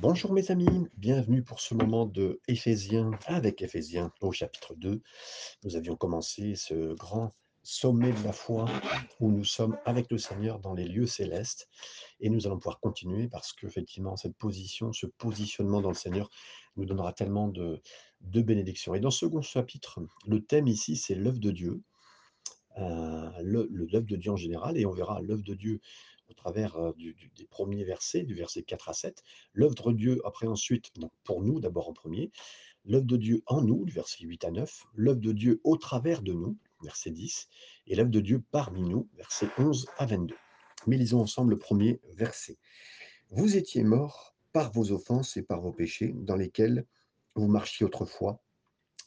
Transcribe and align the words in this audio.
Bonjour 0.00 0.32
mes 0.32 0.52
amis, 0.52 0.86
bienvenue 0.96 1.42
pour 1.42 1.58
ce 1.58 1.74
moment 1.74 2.06
de 2.06 2.40
Éphésiens 2.46 3.10
avec 3.26 3.62
Éphésiens 3.62 4.12
au 4.20 4.30
chapitre 4.30 4.76
2. 4.76 5.02
Nous 5.64 5.74
avions 5.74 5.96
commencé 5.96 6.54
ce 6.54 6.94
grand 6.94 7.34
sommet 7.64 8.12
de 8.12 8.22
la 8.22 8.32
foi 8.32 8.66
où 9.18 9.32
nous 9.32 9.42
sommes 9.42 9.76
avec 9.86 10.08
le 10.12 10.18
Seigneur 10.18 10.60
dans 10.60 10.72
les 10.72 10.86
lieux 10.86 11.08
célestes 11.08 11.68
et 12.20 12.30
nous 12.30 12.46
allons 12.46 12.58
pouvoir 12.58 12.78
continuer 12.78 13.26
parce 13.26 13.52
qu'effectivement 13.52 14.16
cette 14.16 14.36
position, 14.36 14.92
ce 14.92 15.06
positionnement 15.06 15.80
dans 15.80 15.90
le 15.90 15.96
Seigneur 15.96 16.30
nous 16.76 16.84
donnera 16.84 17.12
tellement 17.12 17.48
de, 17.48 17.82
de 18.20 18.40
bénédictions. 18.40 18.94
Et 18.94 19.00
dans 19.00 19.10
ce 19.10 19.26
second 19.26 19.42
chapitre, 19.42 19.98
le 20.28 20.44
thème 20.44 20.68
ici 20.68 20.94
c'est 20.94 21.16
l'œuvre 21.16 21.40
de 21.40 21.50
Dieu, 21.50 21.82
euh, 22.76 23.30
l'œuvre 23.42 24.06
de 24.06 24.16
Dieu 24.16 24.30
en 24.30 24.36
général 24.36 24.78
et 24.78 24.86
on 24.86 24.92
verra 24.92 25.20
l'œuvre 25.20 25.42
de 25.42 25.54
Dieu 25.54 25.80
au 26.28 26.34
travers 26.34 26.76
des 26.96 27.46
premiers 27.50 27.84
versets, 27.84 28.22
du 28.22 28.34
verset 28.34 28.62
4 28.62 28.88
à 28.90 28.92
7, 28.92 29.22
l'œuvre 29.52 29.92
de 29.92 29.96
Dieu 29.96 30.20
après 30.24 30.46
ensuite, 30.46 30.90
donc 30.96 31.12
pour 31.24 31.42
nous 31.42 31.60
d'abord 31.60 31.88
en 31.88 31.92
premier, 31.92 32.30
l'œuvre 32.84 33.06
de 33.06 33.16
Dieu 33.16 33.42
en 33.46 33.62
nous, 33.62 33.84
du 33.84 33.92
verset 33.92 34.24
8 34.24 34.44
à 34.44 34.50
9, 34.50 34.84
l'œuvre 34.94 35.20
de 35.20 35.32
Dieu 35.32 35.60
au 35.64 35.76
travers 35.76 36.22
de 36.22 36.32
nous, 36.32 36.56
verset 36.82 37.10
10, 37.10 37.48
et 37.86 37.94
l'œuvre 37.94 38.10
de 38.10 38.20
Dieu 38.20 38.42
parmi 38.50 38.82
nous, 38.82 39.08
verset 39.14 39.48
11 39.58 39.86
à 39.98 40.06
22. 40.06 40.34
Mais 40.86 40.96
lisons 40.96 41.20
ensemble 41.20 41.50
le 41.50 41.58
premier 41.58 42.00
verset. 42.14 42.58
Vous 43.30 43.56
étiez 43.56 43.82
morts 43.82 44.36
par 44.52 44.72
vos 44.72 44.92
offenses 44.92 45.36
et 45.36 45.42
par 45.42 45.60
vos 45.60 45.72
péchés, 45.72 46.14
dans 46.14 46.36
lesquels 46.36 46.86
vous 47.34 47.48
marchiez 47.48 47.84
autrefois, 47.84 48.42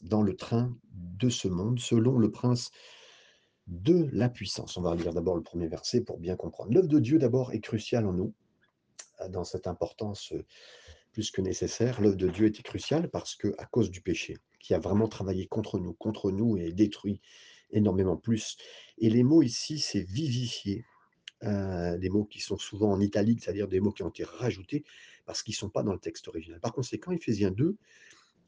dans 0.01 0.21
le 0.21 0.35
train 0.35 0.75
de 0.91 1.29
ce 1.29 1.47
monde, 1.47 1.79
selon 1.79 2.17
le 2.17 2.31
prince 2.31 2.71
de 3.67 4.09
la 4.11 4.29
puissance. 4.29 4.77
On 4.77 4.81
va 4.81 4.95
lire 4.95 5.13
d'abord 5.13 5.35
le 5.35 5.43
premier 5.43 5.67
verset 5.67 6.01
pour 6.01 6.17
bien 6.17 6.35
comprendre. 6.35 6.73
L'œuvre 6.73 6.87
de 6.87 6.99
Dieu 6.99 7.19
d'abord 7.19 7.53
est 7.53 7.59
cruciale 7.61 8.05
en 8.05 8.13
nous, 8.13 8.33
euh, 9.21 9.29
dans 9.29 9.43
cette 9.43 9.67
importance 9.67 10.33
euh, 10.33 10.45
plus 11.11 11.31
que 11.31 11.41
nécessaire. 11.41 12.01
L'œuvre 12.01 12.17
de 12.17 12.27
Dieu 12.27 12.47
était 12.47 12.63
cruciale 12.63 13.09
parce 13.09 13.35
que 13.35 13.53
à 13.57 13.65
cause 13.65 13.91
du 13.91 14.01
péché, 14.01 14.37
qui 14.59 14.73
a 14.73 14.79
vraiment 14.79 15.07
travaillé 15.07 15.47
contre 15.47 15.79
nous, 15.79 15.93
contre 15.93 16.31
nous 16.31 16.57
et 16.57 16.71
détruit 16.71 17.21
énormément 17.71 18.17
plus. 18.17 18.57
Et 18.97 19.09
les 19.09 19.23
mots 19.23 19.41
ici, 19.41 19.79
c'est 19.79 20.03
vivifier. 20.03 20.85
euh, 21.43 21.97
des 21.97 22.09
mots 22.09 22.25
qui 22.25 22.39
sont 22.39 22.59
souvent 22.59 22.91
en 22.91 22.99
italique, 22.99 23.43
c'est-à-dire 23.43 23.67
des 23.67 23.79
mots 23.79 23.91
qui 23.91 24.03
ont 24.03 24.09
été 24.09 24.23
rajoutés 24.23 24.83
parce 25.25 25.41
qu'ils 25.41 25.53
ne 25.53 25.57
sont 25.57 25.69
pas 25.71 25.81
dans 25.81 25.93
le 25.93 25.97
texte 25.99 26.27
original. 26.27 26.59
Par 26.59 26.71
conséquent, 26.71 27.11
Éphésiens 27.11 27.49
2, 27.49 27.65
vous 27.65 27.77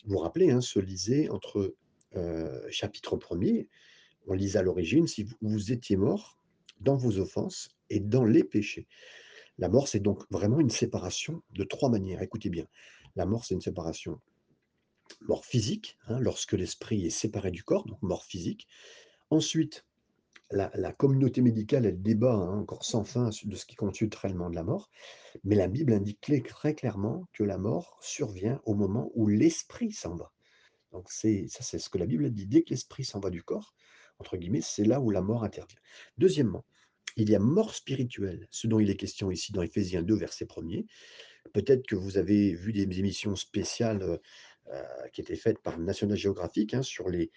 vous 0.06 0.20
rappelez, 0.20 0.52
hein, 0.52 0.62
se 0.62 0.80
lisait 0.80 1.28
entre 1.30 1.74
chapitre 2.70 3.18
1er 3.18 3.68
on 4.28 4.34
lisait 4.34 4.60
à 4.60 4.64
l'origine, 4.64 5.08
si 5.08 5.24
vous, 5.24 5.36
vous 5.42 5.72
étiez 5.72 5.98
mort 5.98 6.40
dans 6.80 6.96
vos 6.96 7.20
offenses 7.20 7.70
et 7.90 8.00
dans 8.00 8.26
les 8.26 8.44
péchés. 8.44 8.88
La 9.58 9.70
mort, 9.70 9.88
c'est 9.88 10.00
donc 10.00 10.24
vraiment 10.32 10.60
une 10.60 10.70
séparation 10.70 11.44
de 11.52 11.64
trois 11.64 11.90
manières. 11.90 12.22
Écoutez 12.22 12.50
bien, 12.50 12.66
la 13.16 13.26
mort, 13.26 13.46
c'est 13.46 13.54
une 13.54 13.62
séparation 13.62 14.20
mort 15.22 15.46
physique, 15.46 15.98
hein, 16.08 16.20
lorsque 16.20 16.54
l'esprit 16.54 17.06
est 17.06 17.12
séparé 17.12 17.52
du 17.52 17.64
corps, 17.64 17.86
donc 17.86 18.02
mort 18.02 18.26
physique. 18.26 18.68
Ensuite, 19.30 19.86
la, 20.52 20.94
communauté 20.94 21.42
médicale, 21.42 21.86
elle 21.86 22.02
débat 22.02 22.34
hein, 22.34 22.60
encore 22.60 22.86
sans 22.86 23.04
fin 23.04 23.30
de 23.44 23.56
ce 23.56 23.66
qui 23.66 23.76
constitue 23.76 24.10
réellement 24.16 24.50
de 24.50 24.56
la 24.56 24.64
mort, 24.64 24.90
mais 25.44 25.56
la 25.56 25.68
Bible 25.68 25.94
indique 25.94 26.22
très 26.22 26.76
clairement 26.76 27.28
que 27.34 27.44
la 27.44 27.58
mort 27.58 27.98
survient 28.02 28.62
au 28.66 28.76
moment 28.76 29.12
où 29.16 29.28
l'esprit 29.28 29.92
s'en 29.92 30.16
va. 30.16 30.32
Donc 30.92 31.10
ça, 31.10 31.28
c'est 31.48 31.80
ce 31.80 31.90
que 31.90 31.98
la 31.98 32.06
Bible 32.06 32.30
dit. 32.32 32.46
Dès 32.46 32.62
que 32.62 32.70
l'esprit 32.70 33.04
s'en 33.04 33.20
va 33.20 33.32
du 33.32 33.42
corps, 33.42 33.74
c'est 34.62 34.86
là 34.86 35.00
où 35.00 35.10
la 35.10 35.22
mort 35.22 35.44
intervient. 35.44 35.80
Deuxièmement, 36.18 36.66
il 37.16 37.30
y 37.30 37.36
a 37.36 37.40
mort 37.40 37.76
spirituelle, 37.76 38.48
ce 38.50 38.68
dont 38.68 38.80
il 38.80 38.90
est 38.90 38.96
question 38.96 39.32
ici 39.32 39.52
dans 39.52 39.62
Éphésiens 39.62 40.02
2, 40.02 40.16
verset 40.16 40.46
1er. 40.46 40.86
Peut-être 41.54 41.86
que 41.86 41.96
vous 41.96 42.18
avez 42.18 42.54
vu 42.54 42.74
des 42.74 42.82
émissions 43.00 43.36
spéciales 43.36 44.02
euh, 44.02 44.18
euh, 44.72 44.84
qui 45.12 45.22
étaient 45.22 45.36
faites 45.36 45.60
par 45.60 45.78
National 45.78 46.18
Geographic 46.18 46.74
hein, 46.74 46.82
sur, 46.82 47.10
les, 47.10 47.32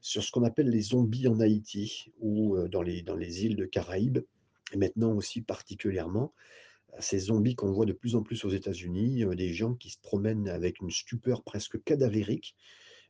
sur 0.00 0.22
ce 0.22 0.30
qu'on 0.30 0.44
appelle 0.44 0.68
les 0.68 0.82
zombies 0.82 1.26
en 1.26 1.40
Haïti 1.40 2.12
ou 2.20 2.56
euh, 2.56 2.68
dans, 2.68 2.82
les, 2.82 3.02
dans 3.02 3.16
les 3.16 3.44
îles 3.44 3.56
de 3.56 3.64
Caraïbes, 3.64 4.18
et 4.72 4.76
maintenant 4.76 5.12
aussi 5.14 5.40
particulièrement 5.40 6.32
ces 7.00 7.18
zombies 7.18 7.54
qu'on 7.54 7.70
voit 7.70 7.84
de 7.84 7.92
plus 7.92 8.16
en 8.16 8.22
plus 8.22 8.44
aux 8.44 8.50
États-Unis, 8.50 9.24
des 9.36 9.52
gens 9.52 9.74
qui 9.74 9.90
se 9.90 9.98
promènent 9.98 10.48
avec 10.48 10.80
une 10.80 10.90
stupeur 10.90 11.42
presque 11.42 11.82
cadavérique. 11.84 12.56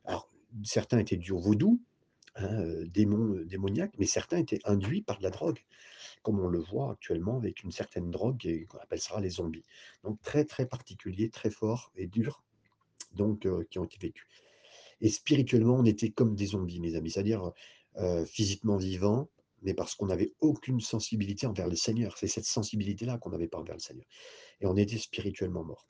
Alors, 0.04 0.30
certains 0.64 0.98
étaient 0.98 1.16
dus 1.16 1.30
au 1.30 1.38
vaudou, 1.38 1.80
hein, 2.38 2.84
démons, 2.86 3.34
euh, 3.34 3.44
démoniaques, 3.44 3.94
mais 3.98 4.06
certains 4.06 4.38
étaient 4.38 4.60
induits 4.64 5.02
par 5.02 5.18
de 5.18 5.22
la 5.22 5.30
drogue, 5.30 5.58
comme 6.22 6.40
on 6.40 6.48
le 6.48 6.58
voit 6.60 6.92
actuellement 6.92 7.36
avec 7.36 7.62
une 7.62 7.72
certaine 7.72 8.10
drogue 8.10 8.66
qu'on 8.68 8.78
appelle 8.78 9.00
ça 9.00 9.20
les 9.20 9.30
zombies. 9.30 9.64
Donc 10.04 10.20
très 10.22 10.44
très 10.44 10.66
particulier, 10.66 11.30
très 11.30 11.50
fort 11.50 11.92
et 11.96 12.06
dur, 12.06 12.42
donc 13.14 13.46
qui 13.70 13.78
ont 13.78 13.84
été 13.84 13.98
vécus. 13.98 14.26
Et 15.00 15.10
spirituellement, 15.10 15.76
on 15.76 15.84
était 15.84 16.10
comme 16.10 16.34
des 16.34 16.46
zombies, 16.46 16.80
mes 16.80 16.96
amis, 16.96 17.10
c'est-à-dire 17.10 17.52
physiquement 18.26 18.76
vivants, 18.76 19.28
mais 19.62 19.74
parce 19.74 19.94
qu'on 19.94 20.06
n'avait 20.06 20.32
aucune 20.40 20.80
sensibilité 20.80 21.46
envers 21.46 21.68
le 21.68 21.76
Seigneur. 21.76 22.16
C'est 22.16 22.28
cette 22.28 22.44
sensibilité-là 22.44 23.18
qu'on 23.18 23.30
n'avait 23.30 23.48
pas 23.48 23.58
envers 23.58 23.74
le 23.74 23.80
Seigneur. 23.80 24.06
Et 24.60 24.66
on 24.66 24.76
était 24.76 24.98
spirituellement 24.98 25.64
morts. 25.64 25.86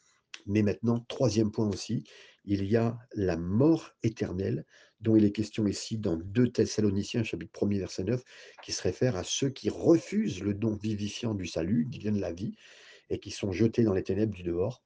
Mais 0.46 0.62
maintenant, 0.62 1.04
troisième 1.08 1.50
point 1.50 1.68
aussi, 1.68 2.04
il 2.44 2.64
y 2.64 2.76
a 2.76 2.98
la 3.14 3.36
mort 3.36 3.92
éternelle, 4.02 4.64
dont 5.00 5.16
il 5.16 5.24
est 5.24 5.32
question 5.32 5.66
ici 5.66 5.98
dans 5.98 6.16
2 6.16 6.50
Thessaloniciens, 6.50 7.22
chapitre 7.22 7.52
1er, 7.60 7.78
verset 7.78 8.04
9, 8.04 8.22
qui 8.64 8.72
se 8.72 8.82
réfère 8.82 9.16
à 9.16 9.24
ceux 9.24 9.50
qui 9.50 9.70
refusent 9.70 10.42
le 10.42 10.54
don 10.54 10.74
vivifiant 10.74 11.34
du 11.34 11.46
salut, 11.46 11.88
qui 11.90 11.98
vient 11.98 12.12
de 12.12 12.20
la 12.20 12.32
vie, 12.32 12.54
et 13.10 13.18
qui 13.18 13.30
sont 13.30 13.52
jetés 13.52 13.84
dans 13.84 13.94
les 13.94 14.02
ténèbres 14.02 14.34
du 14.34 14.42
dehors. 14.42 14.82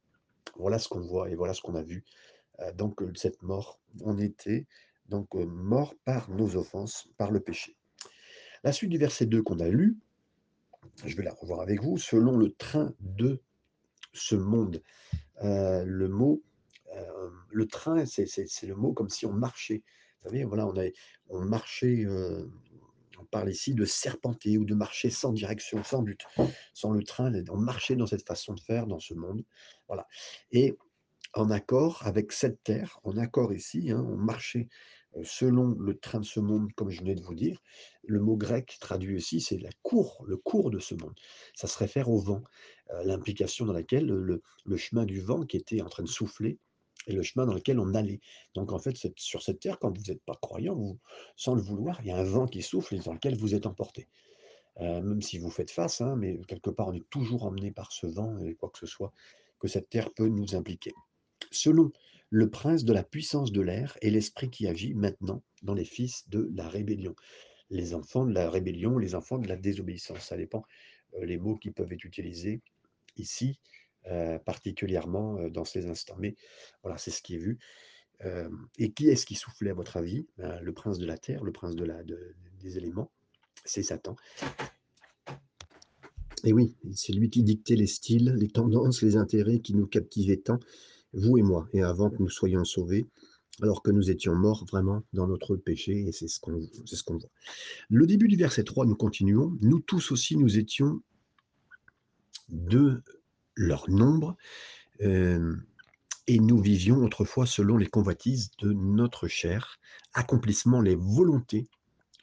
Voilà 0.57 0.79
ce 0.79 0.89
qu'on 0.89 1.01
voit 1.01 1.31
et 1.31 1.35
voilà 1.35 1.55
ce 1.55 1.63
qu'on 1.63 1.75
a 1.75 1.83
vu. 1.83 2.05
Euh, 2.61 2.73
donc, 2.73 3.03
euh, 3.03 3.13
cette 3.15 3.43
mort, 3.43 3.81
on 4.01 4.19
était 4.19 4.67
donc 5.09 5.35
euh, 5.35 5.47
mort 5.47 5.95
par 6.05 6.31
nos 6.31 6.57
offenses, 6.57 7.09
par 7.17 7.31
le 7.31 7.41
péché. 7.41 7.77
La 8.65 8.73
suite 8.73 8.91
du 8.91 8.99
verset 8.99 9.27
2 9.27 9.43
qu'on 9.43 9.61
a 9.61 9.69
lu, 9.69 9.99
je 11.05 11.17
vais 11.17 11.23
la 11.23 11.33
revoir 11.33 11.61
avec 11.61 11.83
vous, 11.83 11.97
selon 11.97 12.37
le 12.37 12.53
train 12.53 12.93
de 13.01 13.41
ce 14.13 14.35
monde. 14.35 14.83
Euh, 15.43 15.85
le 15.85 16.09
mot, 16.09 16.43
euh, 16.97 17.31
le 17.51 17.67
train, 17.67 18.05
c'est 18.07 18.27
le 18.63 18.75
mot 18.75 18.93
comme 18.93 19.09
si 19.09 19.27
on 19.27 19.33
marchait. 19.33 19.83
Vous 20.23 20.31
savez, 20.31 20.45
voilà, 20.45 20.67
on, 20.67 20.77
a, 20.79 20.85
on 21.29 21.41
marchait, 21.41 22.05
euh, 22.05 22.47
on 23.19 23.25
parle 23.25 23.51
ici 23.51 23.75
de 23.75 23.85
serpenter 23.85 24.59
ou 24.59 24.65
de 24.65 24.75
marcher 24.75 25.11
sans 25.11 25.33
direction, 25.33 25.83
sans 25.83 26.03
but, 26.03 26.21
sans 26.75 26.93
le 26.93 27.03
train. 27.03 27.33
On 27.51 27.57
marchait 27.57 27.97
dans 27.97 28.07
cette 28.07 28.27
façon 28.27 28.55
de 28.55 28.61
faire 28.61 28.87
dans 28.87 29.01
ce 29.01 29.15
monde. 29.15 29.45
Voilà. 29.89 30.07
Et 30.53 30.77
en 31.35 31.51
accord 31.51 32.07
avec 32.07 32.33
cette 32.33 32.63
terre, 32.63 33.01
en 33.05 33.17
accord 33.17 33.53
ici, 33.53 33.91
hein, 33.91 34.05
on 34.07 34.17
marchait 34.17 34.69
selon 35.25 35.69
le 35.79 35.99
train 35.99 36.21
de 36.21 36.25
ce 36.25 36.41
monde, 36.41 36.73
comme 36.75 36.91
je 36.91 37.01
venais 37.01 37.15
de 37.15 37.23
vous 37.23 37.35
dire. 37.35 37.63
Le 38.05 38.21
mot 38.21 38.37
grec 38.37 38.77
traduit 38.81 39.17
aussi, 39.17 39.41
c'est 39.41 39.59
la 39.59 39.71
cour, 39.83 40.25
le 40.27 40.37
cours 40.37 40.71
de 40.71 40.79
ce 40.79 40.95
monde. 40.95 41.15
Ça 41.55 41.67
se 41.67 41.79
réfère 41.79 42.09
au 42.09 42.19
vent, 42.19 42.43
euh, 42.91 43.05
l'implication 43.05 43.67
dans 43.67 43.73
laquelle 43.73 44.07
le, 44.07 44.43
chemin 44.77 45.05
du 45.05 45.21
vent 45.21 45.45
qui 45.45 45.57
était 45.57 45.83
en 45.83 45.89
train 45.89 46.03
de 46.03 46.09
souffler 46.09 46.59
et 47.07 47.13
le 47.13 47.23
chemin 47.23 47.47
dans 47.47 47.55
lequel 47.55 47.79
on 47.79 47.95
allait. 47.95 48.21
Donc 48.55 48.73
en 48.73 48.79
fait, 48.79 48.97
sur 49.17 49.43
cette 49.43 49.61
terre, 49.61 49.79
quand 49.79 49.97
vous 49.97 50.05
n'êtes 50.09 50.23
pas 50.25 50.39
croyant, 50.41 50.97
sans 51.37 51.55
le 51.55 51.63
vouloir, 51.63 52.01
il 52.03 52.09
y 52.09 52.11
a 52.11 52.17
un 52.17 52.25
vent 52.25 52.47
qui 52.47 52.63
souffle 52.63 52.95
et 52.95 52.99
dans 52.99 53.13
lequel 53.13 53.37
vous 53.37 53.55
êtes 53.55 53.67
emporté. 53.67 54.09
Euh, 54.81 55.03
même 55.03 55.21
si 55.21 55.39
vous 55.39 55.51
faites 55.51 55.71
face, 55.71 56.01
hein, 56.01 56.17
mais 56.17 56.41
quelque 56.49 56.71
part, 56.71 56.89
on 56.89 56.95
est 56.95 57.09
toujours 57.11 57.45
emmené 57.45 57.73
par 57.73 57.93
ce 57.93 58.07
vent 58.07 58.39
et 58.39 58.55
quoi 58.55 58.71
que 58.71 58.79
ce 58.79 58.87
soit 58.87 59.13
que 59.59 59.69
cette 59.69 59.91
terre 59.91 60.11
peut 60.15 60.29
nous 60.29 60.55
impliquer 60.55 60.93
selon 61.51 61.93
le 62.33 62.49
prince 62.49 62.85
de 62.85 62.95
la 62.95 63.05
puissance 63.05 63.53
de 63.53 63.61
l'air 63.61 63.99
et 64.01 64.09
l'esprit 64.09 64.49
qui 64.49 64.67
agit 64.67 64.95
maintenant 64.95 65.43
dans 65.63 65.75
les 65.75 65.85
fils 65.85 66.27
de 66.31 66.51
la 66.55 66.67
rébellion. 66.67 67.15
Les 67.69 67.93
enfants 67.93 68.25
de 68.25 68.33
la 68.33 68.49
rébellion, 68.49 68.97
les 68.97 69.15
enfants 69.15 69.39
de 69.39 69.47
la 69.47 69.57
désobéissance, 69.57 70.21
ça 70.21 70.39
dépend 70.39 70.65
euh, 71.19 71.27
les 71.27 71.37
mots 71.37 71.57
qui 71.57 71.71
peuvent 71.71 71.93
être 71.93 72.05
utilisés 72.05 72.63
ici, 73.19 73.59
euh, 74.07 74.39
particulièrement 74.39 75.37
euh, 75.37 75.51
dans 75.51 75.67
ces 75.67 75.85
instants. 75.87 76.17
Mais 76.19 76.35
voilà, 76.83 76.97
c'est 76.97 77.11
ce 77.11 77.21
qui 77.23 77.35
est 77.35 77.39
vu. 77.39 77.59
Et 78.79 78.93
qui 78.93 79.09
est-ce 79.09 79.27
qui 79.27 79.35
soufflait 79.35 79.71
à 79.71 79.75
votre 79.75 79.97
avis 79.97 80.29
Le 80.39 80.73
prince 80.73 81.01
de 81.01 81.07
la 81.07 81.19
terre, 81.19 81.43
le 81.43 81.51
prince 81.51 81.75
de 81.75 81.85
la, 81.85 82.05
de- 82.05 82.37
des 82.61 82.79
éléments, 82.79 83.11
c'est 83.65 83.83
Satan. 83.83 84.15
Et 86.45 86.53
oui, 86.53 86.77
c'est 86.95 87.13
lui 87.13 87.31
qui 87.31 87.43
dictait 87.43 87.75
les 87.75 87.89
styles, 87.89 88.33
les 88.39 88.49
tendances, 88.49 89.03
les 89.03 89.17
intérêts 89.17 89.59
qui 89.59 89.75
nous 89.75 89.89
captivaient 89.89 90.37
tant, 90.37 90.61
vous 91.13 91.39
et 91.39 91.43
moi, 91.43 91.69
et 91.73 91.83
avant 91.83 92.11
que 92.11 92.23
nous 92.23 92.31
soyons 92.31 92.65
sauvés, 92.65 93.07
alors 93.61 93.83
que 93.83 93.91
nous 93.91 94.11
étions 94.11 94.35
morts 94.35 94.65
vraiment 94.65 95.03
dans 95.13 95.27
notre 95.27 95.57
péché, 95.57 96.07
et 96.07 96.13
c'est 96.13 96.29
ce 96.29 96.41
qu'on 96.41 96.61
ce 96.85 97.03
qu'on 97.03 97.19
voit. 97.19 97.31
Le 97.91 98.07
début 98.07 98.29
du 98.29 98.37
verset 98.37 98.65
3, 98.65 98.87
nous 98.87 98.97
continuons. 98.97 99.57
Nous 99.61 99.81
tous 99.81 100.11
aussi, 100.13 100.37
nous 100.37 100.59
étions 100.59 101.03
de 102.49 103.03
leur 103.55 103.89
nombre, 103.91 104.37
euh, 105.03 105.55
et 106.27 106.39
nous 106.39 106.61
vivions 106.61 107.05
autrefois 107.05 107.47
selon 107.47 107.77
les 107.77 107.89
convoitises 107.89 108.51
de 108.59 108.73
notre 108.73 109.29
chair, 109.29 109.79
accomplissement 110.15 110.81
les 110.81 110.95
volontés 110.95 111.69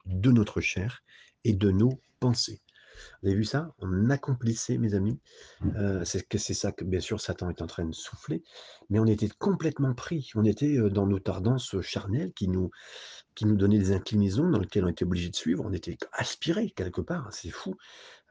de 0.05 0.31
notre 0.31 0.61
chair 0.61 1.03
et 1.43 1.53
de 1.53 1.71
nos 1.71 1.99
pensées. 2.19 2.61
Vous 3.21 3.29
avez 3.29 3.37
vu 3.37 3.45
ça? 3.45 3.73
On 3.79 4.09
accomplissait, 4.09 4.77
mes 4.77 4.93
amis, 4.93 5.19
c'est 6.03 6.27
que 6.27 6.37
c'est 6.37 6.53
ça 6.53 6.71
que, 6.71 6.83
bien 6.83 6.99
sûr, 6.99 7.19
Satan 7.19 7.49
est 7.49 7.61
en 7.61 7.67
train 7.67 7.85
de 7.85 7.93
souffler, 7.93 8.43
mais 8.89 8.99
on 8.99 9.05
était 9.05 9.29
complètement 9.29 9.93
pris. 9.93 10.31
On 10.35 10.45
était, 10.45 10.77
dans 10.89 11.07
nos 11.07 11.19
tendances 11.19 11.79
charnelles 11.81 12.33
qui 12.33 12.47
nous 12.47 12.71
qui 13.35 13.45
nous 13.45 13.55
donnaient 13.55 13.79
des 13.79 13.93
inclinaisons 13.93 14.49
dans 14.49 14.59
lesquelles 14.59 14.83
on 14.83 14.89
était 14.89 15.05
obligé 15.05 15.29
de 15.29 15.35
suivre. 15.35 15.63
On 15.65 15.71
était 15.71 15.97
aspirés 16.11 16.71
quelque 16.71 16.99
part, 16.99 17.27
hein, 17.27 17.31
c'est 17.31 17.51
fou. 17.51 17.75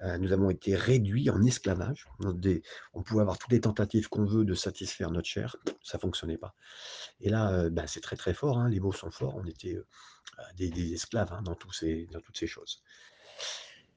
Heu, 0.05 0.19
nous 0.19 0.33
avons 0.33 0.51
été 0.51 0.77
réduits 0.77 1.31
en 1.31 1.43
esclavage. 1.43 2.07
Des 2.35 2.63
on 2.93 3.03
pouvait 3.03 3.23
avoir 3.23 3.39
toutes 3.39 3.53
les 3.53 3.61
tentatives 3.61 4.09
qu'on 4.09 4.27
veut 4.27 4.45
de 4.45 4.55
satisfaire 4.55 5.11
notre 5.11 5.29
chair, 5.29 5.57
ça 5.83 5.99
fonctionnait 5.99 6.37
pas 6.37 6.55
et 7.21 7.31
là, 7.31 7.69
bah, 7.71 7.87
c'est 7.87 8.01
très, 8.01 8.17
très 8.17 8.35
fort, 8.35 8.59
hein, 8.59 8.69
les 8.69 8.81
mots 8.81 8.93
sont 8.93 9.11
forts. 9.11 9.37
On 9.37 9.45
était, 9.45 9.77
des 10.57 10.71
des 10.71 10.93
esclaves, 10.93 11.33
hein, 11.33 11.43
dans 11.43 11.55
tous 11.55 11.73
ces 11.73 12.07
dans 12.13 12.21
toutes 12.21 12.39
ces 12.39 12.47
choses 12.47 12.83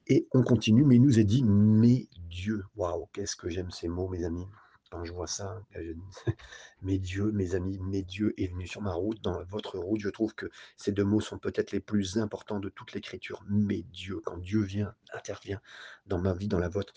et 0.06 0.26
on 0.32 0.42
continue, 0.42 0.84
mais 0.84 0.96
il 0.96 1.02
nous 1.02 1.18
est 1.18 1.24
dit: 1.24 1.42
«Mais 1.44 2.08
Dieu». 2.28 2.64
Waouh, 2.76 3.06
qu'est-ce 3.12 3.36
que 3.36 3.48
j'aime 3.48 3.70
ces 3.70 3.88
mots, 3.88 4.08
mes 4.08 4.24
amis. 4.24 4.46
Quand 4.90 5.04
je 5.04 5.12
vois 5.12 5.26
ça, 5.26 5.62
heu, 5.76 5.96
je 6.26 6.32
«Mais 6.82 6.98
Dieu», 6.98 7.32
mes 7.32 7.54
amis, 7.54 7.78
«Mais 7.82 8.02
Dieu 8.02 8.34
est 8.40 8.48
venu 8.48 8.66
sur 8.66 8.82
ma 8.82 8.92
route, 8.94 9.20
dans 9.22 9.42
votre 9.44 9.78
route». 9.78 10.00
Je 10.00 10.08
trouve 10.10 10.34
que 10.34 10.46
ces 10.76 10.92
2 10.92 11.04
mots 11.04 11.20
sont 11.20 11.38
peut-être 11.38 11.72
les 11.72 11.80
plus 11.80 12.18
importants 12.18 12.60
de 12.60 12.68
toute 12.68 12.92
l'écriture. 12.92 13.42
«Mais 13.48 13.82
Dieu», 13.84 14.20
quand 14.24 14.38
Dieu 14.38 14.62
vient, 14.62 14.94
intervient 15.14 15.60
dans 16.06 16.18
ma 16.20 16.34
vie, 16.34 16.48
dans 16.48 16.58
la 16.58 16.68
vôtre, 16.68 16.92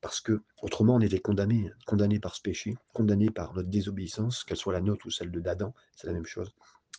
parce 0.00 0.20
qu'autrement 0.20 0.96
on 0.96 1.00
était 1.00 1.20
condamnés, 1.20 1.70
condamnés 1.86 2.20
par 2.20 2.34
ce 2.36 2.42
péché, 2.42 2.76
condamnés 2.92 3.30
par 3.30 3.54
notre 3.54 3.68
désobéissance, 3.68 4.44
qu'elle 4.44 4.56
soit 4.56 4.72
la 4.72 4.80
nôtre 4.80 5.06
ou 5.06 5.10
celle 5.10 5.30
de 5.30 5.40
d'Adam, 5.40 5.74
c'est 5.96 6.06
la 6.06 6.12
même 6.12 6.26
chose 6.26 6.54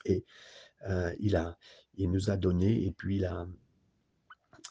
et 0.05 0.25
heu, 0.89 1.15
il 1.19 1.35
a 1.35 1.57
il 1.95 2.11
nous 2.11 2.29
a 2.29 2.37
donné 2.37 2.85
et 2.85 2.91
puis 2.91 3.17
il 3.17 3.25
a 3.25 3.47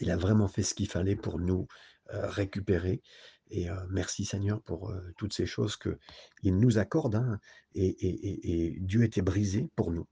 il 0.00 0.10
a 0.10 0.16
vraiment 0.16 0.48
fait 0.48 0.62
ce 0.62 0.74
qu'il 0.74 0.88
fallait 0.88 1.16
pour 1.16 1.38
nous, 1.38 1.66
récupérer 2.10 3.02
et 3.50 3.68
merci 3.90 4.24
Seigneur 4.24 4.62
pour, 4.62 4.92
toutes 5.16 5.32
ces 5.32 5.46
choses 5.46 5.76
qu'il 5.76 6.56
nous 6.56 6.78
accorde, 6.78 7.16
hein 7.16 7.38
et 7.74 8.76
Dieu 8.80 9.04
était 9.04 9.22
brisé 9.22 9.68
pour 9.76 9.90
nous, 9.90 10.06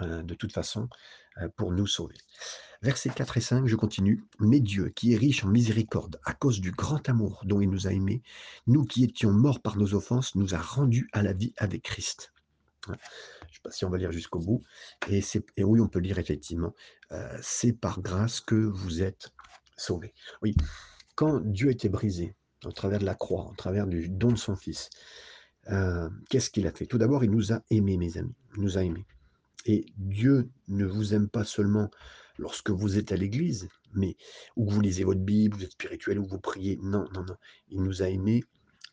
heu, 0.00 0.22
de 0.22 0.34
toute 0.34 0.52
façon, 0.52 0.88
pour 1.56 1.72
nous 1.72 1.86
sauver. 1.86 2.16
Versets 2.82 3.10
4 3.10 3.36
et 3.36 3.40
5, 3.40 3.66
je 3.66 3.76
continue. 3.76 4.24
«Mais 4.38 4.60
Dieu, 4.60 4.90
qui 4.90 5.12
est 5.12 5.16
riche 5.16 5.44
en 5.44 5.48
miséricorde, 5.48 6.20
à 6.24 6.32
cause 6.32 6.60
du 6.60 6.70
grand 6.70 7.08
amour 7.08 7.42
dont 7.44 7.60
il 7.60 7.70
nous 7.70 7.88
a 7.88 7.92
aimés, 7.92 8.22
nous 8.66 8.84
qui 8.84 9.02
étions 9.02 9.32
morts 9.32 9.60
par 9.60 9.76
nos 9.76 9.94
offenses, 9.94 10.36
nous 10.36 10.54
a 10.54 10.58
rendus 10.58 11.08
à 11.12 11.22
la 11.22 11.32
vie 11.32 11.54
avec 11.56 11.82
Christ». 11.82 12.32
Je 13.48 13.54
sais 13.54 13.60
pas 13.62 13.70
si 13.70 13.84
on 13.84 13.90
va 13.90 13.98
lire 13.98 14.12
jusqu'au 14.12 14.38
bout 14.38 14.62
et 15.08 15.22
oui, 15.64 15.80
on 15.80 15.88
peut 15.88 15.98
lire 15.98 16.18
effectivement, 16.18 16.74
heu, 17.12 17.28
c'est 17.42 17.72
par 17.72 18.00
grâce 18.00 18.40
que 18.40 18.54
vous 18.54 19.02
êtes 19.02 19.30
sauvés. 19.76 20.14
Oui, 20.42 20.54
quand 21.14 21.40
Dieu 21.40 21.70
était 21.70 21.88
brisé, 21.88 22.34
au 22.64 22.72
travers 22.72 22.98
de 22.98 23.04
la 23.04 23.14
croix, 23.14 23.48
au 23.50 23.54
travers 23.54 23.86
du 23.86 24.08
don 24.08 24.32
de 24.32 24.38
son 24.38 24.56
fils, 24.56 24.90
heu, 25.70 26.10
qu'est-ce 26.30 26.50
qu'il 26.50 26.66
a 26.66 26.72
fait? 26.72 26.86
Tout 26.86 26.98
d'abord, 26.98 27.24
il 27.24 27.30
nous 27.30 27.52
a 27.52 27.62
aimés, 27.70 27.96
mes 27.96 28.16
amis, 28.18 28.34
il 28.56 28.62
nous 28.62 28.78
a 28.78 28.82
aimés 28.82 29.06
et 29.68 29.86
Dieu 29.96 30.50
ne 30.68 30.86
vous 30.86 31.14
aime 31.14 31.28
pas 31.28 31.44
seulement 31.44 31.90
lorsque 32.38 32.70
vous 32.70 32.98
êtes 32.98 33.12
à 33.12 33.16
l'église, 33.16 33.68
mais 33.92 34.16
ou 34.56 34.66
que 34.66 34.72
vous 34.72 34.80
lisez 34.80 35.04
votre 35.04 35.20
Bible, 35.20 35.56
vous 35.56 35.64
êtes 35.64 35.72
spirituel 35.72 36.18
ou 36.18 36.26
vous 36.26 36.40
priez. 36.40 36.78
Non, 36.82 37.06
non, 37.14 37.24
non. 37.24 37.36
Il 37.68 37.82
nous 37.82 38.02
a 38.02 38.08
aimés 38.08 38.44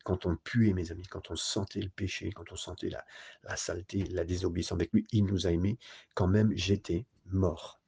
quand 0.06 0.24
on 0.24 0.36
puait, 0.36 0.72
mes 0.72 0.92
amis, 0.92 1.02
quand 1.08 1.32
on 1.32 1.36
sentait 1.36 1.80
le 1.80 1.88
péché, 1.88 2.30
quand 2.30 2.52
on 2.52 2.56
sentait 2.56 2.90
la 2.90 3.56
saleté, 3.56 4.04
la 4.04 4.24
désobéissance 4.24 4.76
avec 4.76 4.92
lui. 4.92 5.04
Il 5.10 5.24
nous 5.24 5.48
a 5.48 5.50
aimés 5.50 5.78
quand 6.14 6.28
même 6.28 6.52
j'étais 6.54 7.06
mort. 7.26 7.80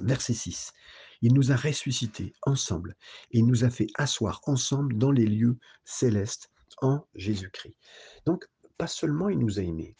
Verset 0.00 0.34
6. 0.34 0.74
Il 1.22 1.32
nous 1.32 1.50
a 1.50 1.56
ressuscités 1.56 2.34
ensemble 2.42 2.94
et 3.30 3.38
il 3.38 3.46
nous 3.46 3.64
a 3.64 3.70
fait 3.70 3.86
asseoir 3.94 4.42
ensemble 4.44 4.98
dans 4.98 5.12
les 5.12 5.24
lieux 5.24 5.56
célestes 5.86 6.50
en 6.82 7.06
Jésus-Christ. 7.14 7.78
Donc, 8.26 8.46
pas 8.76 8.86
seulement 8.86 9.30
il 9.30 9.38
nous 9.38 9.58
a 9.58 9.62
aimés, 9.62 9.96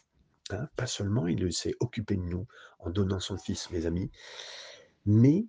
hein, 0.50 0.68
pas 0.76 0.86
seulement 0.86 1.26
il 1.26 1.50
s'est 1.54 1.74
occupé 1.80 2.16
de 2.16 2.22
nous 2.22 2.46
en 2.80 2.90
donnant 2.90 3.20
son 3.20 3.38
fils, 3.38 3.70
mes 3.70 3.86
amis, 3.86 4.10
mais 5.06 5.46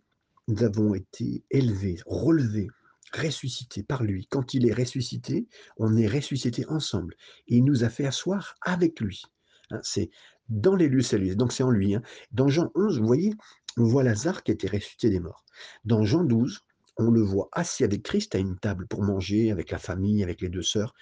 nous 0.47 0.63
avons 0.63 0.95
été 0.95 1.43
élevés, 1.51 1.97
relevés, 2.05 2.69
ressuscités 3.15 3.83
par 3.83 4.03
lui. 4.03 4.27
Quand 4.29 4.53
il 4.53 4.67
est 4.67 4.73
ressuscité, 4.73 5.47
on 5.77 5.95
est 5.95 6.07
ressuscités 6.07 6.65
ensemble 6.67 7.15
et 7.47 7.57
il 7.57 7.63
nous 7.63 7.83
a 7.83 7.89
fait 7.89 8.05
asseoir 8.05 8.55
avec 8.61 8.99
lui. 8.99 9.23
Hein, 9.71 9.79
c'est 9.83 10.09
dans 10.49 10.75
les 10.75 10.87
lieux 10.87 11.01
célestes, 11.01 11.37
donc 11.37 11.51
c'est 11.51 11.63
en 11.63 11.71
lui. 11.71 11.95
Hein. 11.95 12.01
Dans 12.31 12.47
Jean 12.47 12.71
11, 12.75 12.99
vous 12.99 13.07
voyez, 13.07 13.33
on 13.77 13.83
voit 13.83 14.03
Lazare 14.03 14.43
qui 14.43 14.51
était 14.51 14.67
ressuscité 14.67 15.09
des 15.09 15.19
morts. 15.19 15.43
Dans 15.85 16.03
Jean 16.03 16.23
12, 16.23 16.61
on 16.97 17.11
le 17.11 17.21
voit 17.21 17.49
assis 17.51 17.83
avec 17.83 18.03
Christ 18.03 18.35
à 18.35 18.37
une 18.37 18.57
table 18.57 18.87
pour 18.87 19.03
manger 19.03 19.51
avec 19.51 19.71
la 19.71 19.79
famille, 19.79 20.23
avec 20.23 20.41
les 20.41 20.49
deux 20.49 20.61
sœurs. 20.61 20.93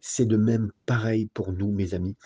C'est 0.00 0.26
de 0.26 0.36
même 0.36 0.72
pareil 0.86 1.26
pour 1.34 1.52
nous, 1.52 1.70
mes 1.70 1.94
amis. 1.94 2.16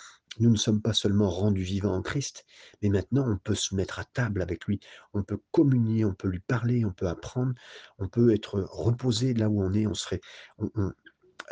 Nous 0.41 0.51
ne 0.51 0.57
sommes 0.57 0.83
pas 0.83 0.93
seulement 0.93 1.31
rendus 1.31 1.63
vivants 1.63 1.95
en 1.95 2.03
Christ, 2.03 2.45
mais 2.83 2.89
maintenant 2.89 3.29
on 3.31 3.39
peut 3.39 3.55
se 3.55 3.75
mettre 3.75 3.99
à 3.99 4.05
table 4.05 4.43
avec 4.43 4.65
lui, 4.67 4.81
on 5.13 5.23
peut 5.23 5.39
communier, 5.53 6.05
on 6.05 6.15
peut 6.15 6.29
lui 6.29 6.41
parler, 6.41 6.85
on 6.85 6.93
peut 6.93 7.09
apprendre, 7.09 7.55
on 7.99 8.09
peut 8.09 8.33
être 8.35 8.61
reposé 8.71 9.35
là 9.35 9.49
où 9.49 9.63
on 9.63 9.73
est, 9.73 9.87
serait 9.95 10.21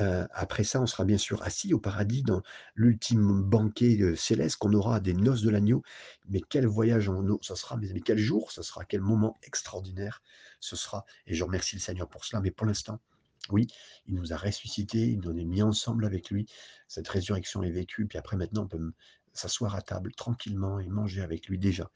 heu, 0.01 0.27
après 0.33 0.65
ça, 0.65 0.81
on 0.81 0.87
sera 0.87 1.05
bien 1.05 1.19
sûr 1.19 1.43
assis 1.43 1.75
au 1.75 1.79
paradis 1.79 2.23
dans 2.23 2.43
l'ultime 2.75 3.43
banquet, 3.43 3.99
heu, 4.01 4.17
céleste 4.17 4.57
qu'on 4.57 4.73
aura 4.73 5.01
des 5.01 5.15
noces 5.15 5.43
de 5.43 5.51
l'agneau. 5.51 5.83
Mais 6.29 6.41
quel 6.49 6.67
voyage 6.67 7.09
en 7.09 7.23
nous 7.23 7.39
ça 7.43 7.57
sera, 7.57 7.77
mes 7.77 7.91
amis, 7.91 8.03
quel 8.03 8.19
jour 8.19 8.53
ce 8.53 8.63
sera, 8.63 8.85
quel 8.85 9.01
moment 9.01 9.39
extraordinaire 9.43 10.23
ce 10.61 10.77
sera 10.77 11.05
et 11.27 11.35
je 11.35 11.45
remercie 11.45 11.77
le 11.77 11.81
Seigneur 11.81 12.09
pour 12.09 12.25
cela. 12.25 12.41
Mais 12.41 12.51
pour 12.51 12.67
l'instant, 12.67 13.01
oui, 13.51 13.67
il 14.07 14.15
nous 14.15 14.33
a 14.33 14.37
ressuscités, 14.37 15.09
il 15.09 15.21
nous 15.21 15.31
a 15.31 15.45
mis 15.45 15.63
ensemble 15.63 16.05
avec 16.05 16.31
lui. 16.31 16.47
Cette 16.89 17.09
résurrection 17.09 17.63
est 17.63 17.71
vécue, 17.71 18.07
puis 18.07 18.19
après 18.19 18.37
maintenant 18.37 18.65
on 18.65 18.69
peut 18.69 18.93
s'asseoir 19.33 19.75
à 19.75 19.83
table 19.83 20.13
tranquillement 20.15 20.79
et 20.79 20.89
manger 20.89 21.23
avec 21.23 21.49
lui 21.49 21.59
déjà. 21.59 21.91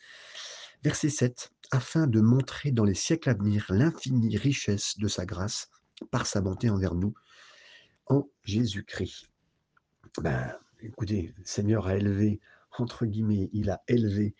Verset 0.83 1.11
7: 1.11 1.51
«Afin 1.71 2.07
de 2.07 2.21
montrer 2.21 2.71
dans 2.71 2.85
les 2.85 2.95
siècles 2.95 3.31
à 3.31 3.35
venir 3.35 3.67
l'infinie 3.71 4.37
richesse 4.37 4.99
de 4.99 5.09
sa 5.09 5.25
grâce 5.27 5.69
par 6.11 6.27
sa 6.27 6.41
bonté 6.41 6.71
envers 6.71 6.95
nous 6.95 7.15
en 8.07 8.29
Jésus-Christ». 8.45 9.29
Ben, 10.23 10.57
écoutez, 10.81 11.35
Seigneur 11.45 11.87
a 11.87 11.97
élevé, 11.97 12.41
entre 12.79 13.07
guillemets, 13.07 13.51
il 13.53 13.71
a 13.71 13.83
élevé, 13.89 14.35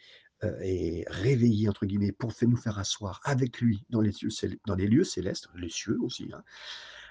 heu 0.45 0.57
et 0.63 1.05
«réveillé» 1.09 1.69
entre 1.69 1.87
guillemets 1.87 2.13
pour 2.13 2.33
nous 2.43 2.57
faire 2.57 2.79
asseoir 2.79 3.21
avec 3.25 3.61
lui 3.61 3.85
dans 3.91 4.01
les 4.01 4.13
dans 4.67 4.75
les 4.75 4.87
lieux 4.87 5.05
célestes, 5.05 5.49
les 5.57 5.71
cieux 5.71 5.99
aussi, 6.01 6.31
hein, 6.33 6.43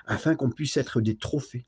afin 0.07 0.35
qu'on 0.35 0.49
puisse 0.49 0.77
être 0.77 1.01
des 1.01 1.17
trophées, 1.17 1.65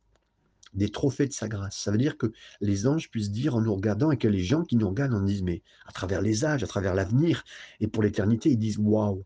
des 0.74 0.90
trophées 0.90 1.28
de 1.28 1.34
sa 1.34 1.48
grâce. 1.48 1.78
Ça 1.78 1.92
veut 1.92 1.98
dire 1.98 2.18
que 2.18 2.32
les 2.62 2.88
anges 2.88 3.10
puissent 3.10 3.32
dire 3.32 3.56
en 3.56 3.62
nous 3.62 3.74
regardant 3.74 4.12
et 4.12 4.18
que 4.18 4.28
les 4.28 4.44
gens 4.44 4.64
qui 4.64 4.76
nous 4.76 4.90
regardent 4.90 5.16
en 5.16 5.22
disent: 5.22 5.44
«Mais 5.44 5.64
à 5.86 5.92
travers 5.92 6.22
les 6.22 6.46
âges, 6.46 6.64
à 6.64 6.68
travers 6.68 6.94
l'avenir 6.94 7.44
et 7.80 7.88
pour 7.88 8.04
l'éternité», 8.04 8.52
ils 8.52 8.58
disent: 8.58 8.78
«Waouh, 8.78 9.24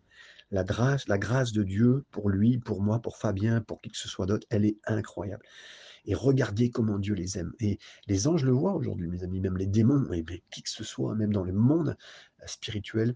la 0.51 0.63
grâce 0.63 1.07
la 1.07 1.17
grâce 1.17 1.51
de 1.51 1.63
Dieu 1.63 2.05
pour 2.11 2.29
lui, 2.29 2.57
pour 2.59 2.81
moi, 2.81 2.99
pour 2.99 3.17
Fabien, 3.17 3.61
pour 3.61 3.81
qui 3.81 3.89
que 3.89 3.97
ce 3.97 4.07
soit 4.07 4.25
d'autre, 4.25 4.47
elle 4.49 4.65
est 4.65 4.77
incroyable 4.85 5.43
et 6.05 6.15
regardez 6.15 6.71
comment 6.71 6.99
Dieu 6.99 7.13
les 7.13 7.37
aime» 7.37 7.53
et 7.59 7.79
les 8.07 8.27
anges 8.27 8.43
le 8.43 8.51
voient 8.51 8.73
aujourd'hui, 8.73 9.07
mes 9.07 9.23
amis, 9.23 9.39
même 9.39 9.57
les 9.57 9.67
démons 9.67 10.11
et 10.13 10.23
qui 10.51 10.63
que 10.63 10.69
ce 10.69 10.83
soit, 10.83 11.15
même 11.15 11.33
dans 11.33 11.43
le 11.43 11.53
monde, 11.53 11.89
heu, 11.89 12.47
spirituel, 12.47 13.15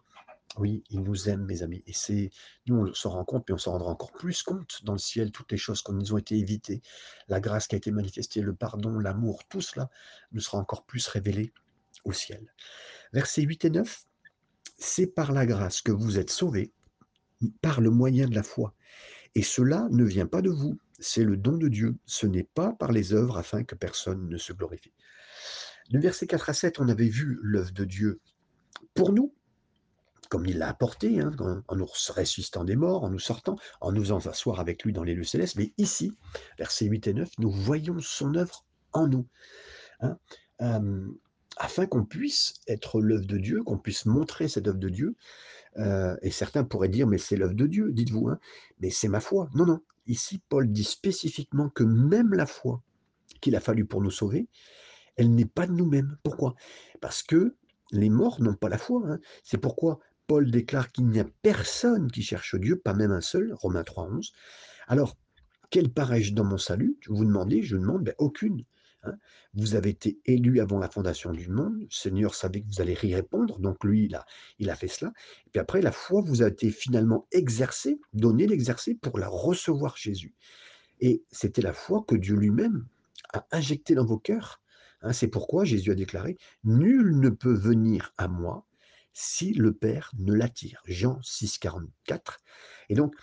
oui, 0.57 0.83
il 0.89 1.01
nous 1.01 1.27
aime, 1.27 1.45
mes 1.45 1.63
amis 1.63 1.83
et 1.85 1.93
c'est 1.93 2.29
nous 2.65 2.77
on 2.77 2.93
s'en 2.93 3.09
rend 3.11 3.25
compte, 3.25 3.45
mais 3.47 3.55
on 3.55 3.57
s'en 3.57 3.71
rendra 3.71 3.91
encore 3.91 4.13
plus 4.13 4.41
compte 4.43 4.83
dans 4.83 4.93
le 4.93 4.99
ciel, 4.99 5.31
toutes 5.31 5.51
les 5.51 5.57
choses 5.57 5.81
qui 5.81 5.91
nous 5.91 6.13
ont 6.13 6.17
été 6.17 6.37
évitées, 6.37 6.81
la 7.27 7.39
grâce 7.39 7.67
qui 7.67 7.75
a 7.75 7.77
été 7.77 7.91
manifestée, 7.91 8.41
le 8.41 8.55
pardon, 8.55 8.99
l'amour, 8.99 9.43
tout 9.49 9.61
cela 9.61 9.89
nous 10.31 10.39
sera 10.39 10.57
encore 10.57 10.85
plus 10.85 11.07
révélé 11.07 11.53
au 12.05 12.13
ciel. 12.13 12.53
Versets 13.11 13.41
8 13.41 13.65
et 13.65 13.69
9: 13.69 14.05
«C'est 14.77 15.07
par 15.07 15.31
la 15.33 15.45
grâce 15.45 15.81
que 15.81 15.91
vous 15.91 16.19
êtes 16.19 16.29
sauvés, 16.29 16.71
par 17.61 17.81
le 17.81 17.89
moyen 17.89 18.27
de 18.27 18.35
la 18.35 18.43
foi 18.43 18.73
et 19.35 19.43
cela 19.43 19.87
ne 19.91 20.05
vient 20.05 20.27
pas 20.27 20.41
de 20.41 20.49
vous, 20.49 20.79
c'est 20.99 21.25
le 21.25 21.35
don 21.35 21.57
de 21.57 21.67
Dieu. 21.67 21.97
Ce 22.05 22.25
n'est 22.25 22.43
pas 22.43 22.71
par 22.71 22.93
les 22.93 23.11
œuvres 23.11 23.37
afin 23.37 23.65
que 23.65 23.75
personne 23.75 24.29
ne 24.29 24.37
se 24.37 24.53
glorifie». 24.53 24.93
De 25.89 25.99
versets 25.99 26.27
4 26.27 26.49
à 26.49 26.53
7, 26.53 26.79
on 26.79 26.87
avait 26.87 27.09
vu 27.09 27.37
l'œuvre 27.41 27.71
de 27.71 27.83
Dieu 27.83 28.21
pour 28.93 29.11
nous, 29.11 29.34
comme 30.29 30.45
il 30.45 30.57
l'a 30.57 30.69
apporté, 30.69 31.19
hein, 31.19 31.31
en 31.39 31.61
en 31.67 31.75
nous 31.75 31.85
ressuscitant 31.85 32.63
des 32.63 32.75
morts, 32.75 33.03
en 33.03 33.09
nous 33.09 33.19
sortant, 33.19 33.57
en 33.81 33.91
nous 33.91 34.01
faisant 34.01 34.25
asseoir 34.25 34.59
avec 34.59 34.83
lui 34.83 34.93
dans 34.93 35.03
les 35.03 35.13
lieux 35.13 35.23
célestes. 35.23 35.55
Mais 35.55 35.73
ici, 35.77 36.11
versets 36.57 36.85
8 36.85 37.07
et 37.07 37.13
9, 37.13 37.29
nous 37.39 37.51
voyons 37.51 37.99
son 37.99 38.35
œuvre 38.35 38.65
en 38.93 39.07
nous, 39.07 39.27
hein, 39.99 40.17
afin 41.57 41.85
qu'on 41.85 42.05
puisse 42.05 42.55
être 42.67 43.01
l'œuvre 43.01 43.25
de 43.25 43.37
Dieu, 43.37 43.63
qu'on 43.63 43.77
puisse 43.77 44.05
montrer 44.05 44.47
cette 44.47 44.67
œuvre 44.67 44.79
de 44.79 44.89
Dieu, 44.89 45.15
heu 45.77 46.17
et 46.21 46.31
certains 46.31 46.63
pourraient 46.63 46.89
dire: 46.89 47.07
«Mais 47.07 47.17
c'est 47.17 47.35
l'œuvre 47.35 47.53
de 47.53 47.67
Dieu, 47.67 47.91
dites-vous, 47.91 48.29
hein, 48.29 48.39
mais 48.79 48.89
c'est 48.89 49.09
ma 49.09 49.19
foi». 49.19 49.49
Non, 49.53 49.65
non, 49.65 49.81
ici 50.07 50.41
Paul 50.49 50.71
dit 50.71 50.83
spécifiquement 50.83 51.69
que 51.69 51.83
même 51.83 52.33
la 52.33 52.45
foi 52.45 52.81
qu'il 53.41 53.55
a 53.55 53.59
fallu 53.59 53.85
pour 53.85 54.01
nous 54.01 54.11
sauver, 54.11 54.47
elle 55.17 55.33
n'est 55.33 55.45
pas 55.45 55.67
de 55.67 55.73
nous-mêmes. 55.73 56.17
Pourquoi? 56.23 56.55
Parce 57.01 57.23
que 57.23 57.55
les 57.91 58.09
morts 58.09 58.41
n'ont 58.41 58.55
pas 58.55 58.69
la 58.69 58.77
foi. 58.77 59.17
C'est 59.43 59.57
pourquoi 59.57 59.99
Paul 60.27 60.49
déclare 60.49 60.91
qu'il 60.91 61.07
n'y 61.07 61.19
a 61.19 61.27
personne 61.41 62.11
qui 62.11 62.23
cherche 62.23 62.55
Dieu, 62.55 62.77
pas 62.77 62.93
même 62.93 63.11
un 63.11 63.21
seul, 63.21 63.53
Romains 63.53 63.83
3:11 63.83 64.31
Alors, 64.87 65.15
quelle 65.69 65.89
part 65.89 66.13
ai-je 66.13 66.33
dans 66.33 66.43
mon 66.43 66.57
salut? 66.57 66.97
Vous 67.07 67.25
demandez, 67.25 67.61
je 67.63 67.77
demande, 67.77 68.03
ben, 68.03 68.15
aucune. 68.17 68.63
Hein. 69.03 69.13
Vous 69.53 69.75
avez 69.75 69.89
été 69.89 70.19
élu 70.25 70.59
avant 70.59 70.79
la 70.79 70.89
fondation 70.89 71.31
du 71.31 71.49
monde. 71.49 71.79
Le 71.79 71.87
Seigneur 71.89 72.33
savait 72.35 72.61
que 72.61 72.67
vous 72.67 72.81
allez 72.81 72.97
y 73.03 73.15
répondre, 73.15 73.59
donc 73.59 73.83
lui, 73.83 74.05
il 74.05 74.15
a, 74.15 74.25
il 74.59 74.69
a 74.69 74.75
fait 74.75 74.87
cela. 74.87 75.11
Et 75.47 75.49
puis 75.51 75.59
après, 75.59 75.81
la 75.81 75.91
foi 75.91 76.21
vous 76.21 76.41
a 76.41 76.47
été 76.47 76.71
finalement 76.71 77.27
exercée, 77.31 77.99
donnée 78.13 78.47
d'exercer 78.47 78.95
pour 78.95 79.19
la 79.19 79.27
recevoir 79.27 79.95
Jésus. 79.97 80.33
Et 81.01 81.23
c'était 81.31 81.61
la 81.61 81.73
foi 81.73 82.03
que 82.07 82.15
Dieu 82.15 82.35
lui-même 82.35 82.87
a 83.33 83.45
injectée 83.51 83.95
dans 83.95 84.05
vos 84.05 84.17
cœurs. 84.17 84.61
Hein. 85.01 85.13
C'est 85.13 85.27
pourquoi 85.27 85.65
Jésus 85.65 85.91
a 85.91 85.95
déclaré, 85.95 86.37
Nul 86.63 87.19
ne 87.19 87.29
peut 87.29 87.53
venir 87.53 88.13
à 88.17 88.27
moi 88.27 88.65
si 89.15 89.53
le 89.53 89.73
Père 89.73 90.11
ne 90.19 90.33
l'attire. 90.33 90.81
Jean 90.85 91.19
6, 91.23 91.57
44. 91.59 92.37
Et 92.89 92.95
donc, 92.95 93.15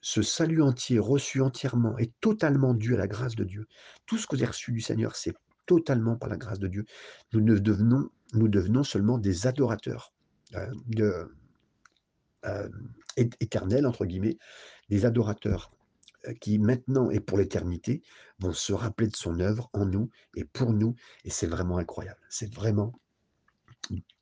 ce 0.00 0.22
salut 0.22 0.62
entier, 0.62 1.00
reçu 1.00 1.42
entièrement 1.42 1.98
et 1.98 2.12
totalement 2.20 2.74
dû 2.74 2.94
à 2.94 2.96
la 2.96 3.08
grâce 3.08 3.34
de 3.34 3.42
Dieu. 3.42 3.66
Tout 4.06 4.18
ce 4.18 4.26
que 4.28 4.36
vous 4.36 4.42
avez 4.42 4.52
reçu 4.52 4.70
du 4.70 4.80
Seigneur, 4.80 5.16
c'est 5.16 5.34
totalement 5.66 6.14
par 6.14 6.28
la 6.28 6.36
grâce 6.36 6.60
de 6.60 6.68
Dieu. 6.68 6.86
Nous 7.32 7.40
ne 7.40 7.58
devenons, 7.58 8.08
nous 8.34 8.46
devenons 8.46 8.84
seulement 8.84 9.18
des 9.18 9.48
adorateurs 9.48 10.12
euh, 10.54 11.26
euh, 12.44 12.68
éternels, 13.16 13.84
entre 13.84 14.06
guillemets, 14.06 14.38
des 14.90 15.06
adorateurs 15.06 15.72
euh, 16.28 16.34
qui 16.34 16.60
maintenant 16.60 17.10
et 17.10 17.18
pour 17.18 17.36
l'éternité 17.38 18.00
vont 18.38 18.52
se 18.52 18.72
rappeler 18.72 19.08
de 19.08 19.16
son 19.16 19.40
œuvre 19.40 19.70
en 19.72 19.86
nous 19.86 20.08
et 20.36 20.44
pour 20.44 20.72
nous. 20.72 20.94
Et 21.24 21.30
c'est 21.30 21.48
vraiment 21.48 21.78
incroyable. 21.78 22.20
C'est 22.28 22.54
vraiment 22.54 22.92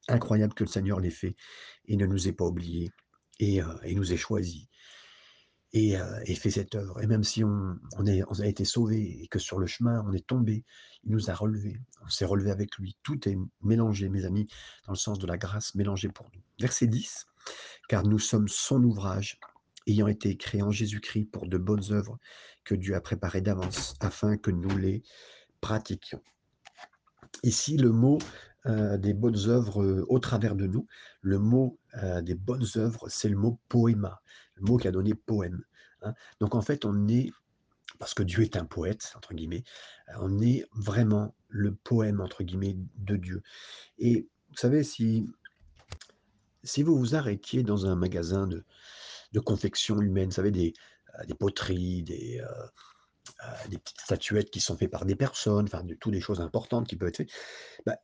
incroyable 0.08 0.54
que 0.54 0.64
le 0.64 0.68
Seigneur 0.68 1.00
l'ait 1.00 1.10
fait 1.10 1.36
et 1.86 1.96
ne 1.96 2.06
nous 2.06 2.28
ait 2.28 2.32
pas 2.32 2.44
oubliés 2.44 2.90
et, 3.40 3.60
et 3.82 3.94
nous 3.94 4.12
ait 4.12 4.16
choisis 4.16 4.68
et, 5.74 6.34
fait 6.36 6.50
cette 6.50 6.74
œuvre. 6.76 7.02
Et 7.02 7.06
même 7.06 7.24
si 7.24 7.42
on 7.44 7.78
a 8.06 8.46
été 8.46 8.64
sauvé 8.64 9.22
et 9.22 9.26
que 9.26 9.38
sur 9.38 9.58
le 9.58 9.66
chemin 9.66 10.04
on 10.06 10.12
est 10.12 10.26
tombé, 10.26 10.64
il 11.02 11.12
nous 11.12 11.30
a 11.30 11.34
relevés, 11.34 11.80
on 12.02 12.08
s'est 12.08 12.24
relevé 12.24 12.50
avec 12.50 12.76
lui. 12.76 12.96
Tout 13.02 13.28
est 13.28 13.36
mélangé, 13.62 14.08
mes 14.08 14.24
amis, 14.24 14.46
dans 14.86 14.92
le 14.92 14.98
sens 14.98 15.18
de 15.18 15.26
la 15.26 15.36
grâce 15.36 15.74
mélangée 15.74 16.08
pour 16.08 16.30
nous. 16.32 16.40
Verset 16.60 16.86
10, 16.86 17.26
car 17.88 18.04
nous 18.04 18.20
sommes 18.20 18.48
son 18.48 18.82
ouvrage, 18.84 19.38
ayant 19.86 20.06
été 20.06 20.36
créés 20.36 20.62
en 20.62 20.70
Jésus-Christ 20.70 21.26
pour 21.26 21.48
de 21.48 21.58
bonnes 21.58 21.92
œuvres 21.92 22.18
que 22.62 22.74
Dieu 22.74 22.94
a 22.94 23.00
préparées 23.00 23.42
d'avance, 23.42 23.96
afin 24.00 24.36
que 24.36 24.50
nous 24.50 24.76
les 24.78 25.02
pratiquions. 25.60 26.22
Ici, 27.42 27.76
le 27.76 27.90
mot 27.90 28.18
des 28.66 29.12
bonnes 29.12 29.48
œuvres 29.48 30.04
au 30.08 30.18
travers 30.18 30.54
de 30.54 30.66
nous, 30.66 30.86
le 31.20 31.38
mot 31.38 31.78
des 32.22 32.34
bonnes 32.34 32.66
œuvres, 32.76 33.08
c'est 33.08 33.28
le 33.28 33.36
mot 33.36 33.58
poéma 33.68 34.22
le 34.54 34.62
mot 34.62 34.76
qui 34.76 34.88
a 34.88 34.90
donné 34.90 35.14
poème. 35.14 35.62
Hein. 36.02 36.14
Donc 36.40 36.54
en 36.54 36.62
fait, 36.62 36.84
on 36.84 37.08
est, 37.08 37.30
parce 37.98 38.14
que 38.14 38.22
Dieu 38.22 38.42
est 38.42 38.56
un 38.56 38.64
poète, 38.64 39.12
entre 39.16 39.34
guillemets, 39.34 39.64
euh, 40.10 40.18
on 40.20 40.40
est 40.40 40.64
vraiment 40.74 41.34
le 41.48 41.74
poème, 41.74 42.20
entre 42.20 42.42
guillemets, 42.42 42.76
de 42.96 43.16
Dieu. 43.16 43.42
Et 43.98 44.28
vous 44.50 44.56
savez, 44.56 44.84
si, 44.84 45.30
si 46.62 46.82
vous 46.82 46.96
vous 46.96 47.14
arrêtiez 47.14 47.62
dans 47.62 47.86
un 47.86 47.96
magasin 47.96 48.46
de, 48.46 48.64
de 49.32 49.40
confection 49.40 50.00
humaine, 50.00 50.26
vous 50.26 50.34
savez, 50.34 50.50
des, 50.50 50.74
euh, 51.18 51.24
des 51.26 51.34
poteries, 51.34 52.02
des, 52.02 52.40
euh, 52.40 53.68
des 53.68 53.78
petites 53.78 54.00
statuettes 54.00 54.50
qui 54.50 54.60
sont 54.60 54.76
faites 54.76 54.90
par 54.90 55.04
des 55.04 55.16
personnes, 55.16 55.66
enfin, 55.66 55.82
de 55.82 55.94
toutes 55.94 56.14
les 56.14 56.20
choses 56.20 56.40
importantes 56.40 56.86
qui 56.86 56.96
peuvent 56.96 57.08
être 57.08 57.18
faites, 57.18 57.32
bah, 57.86 57.96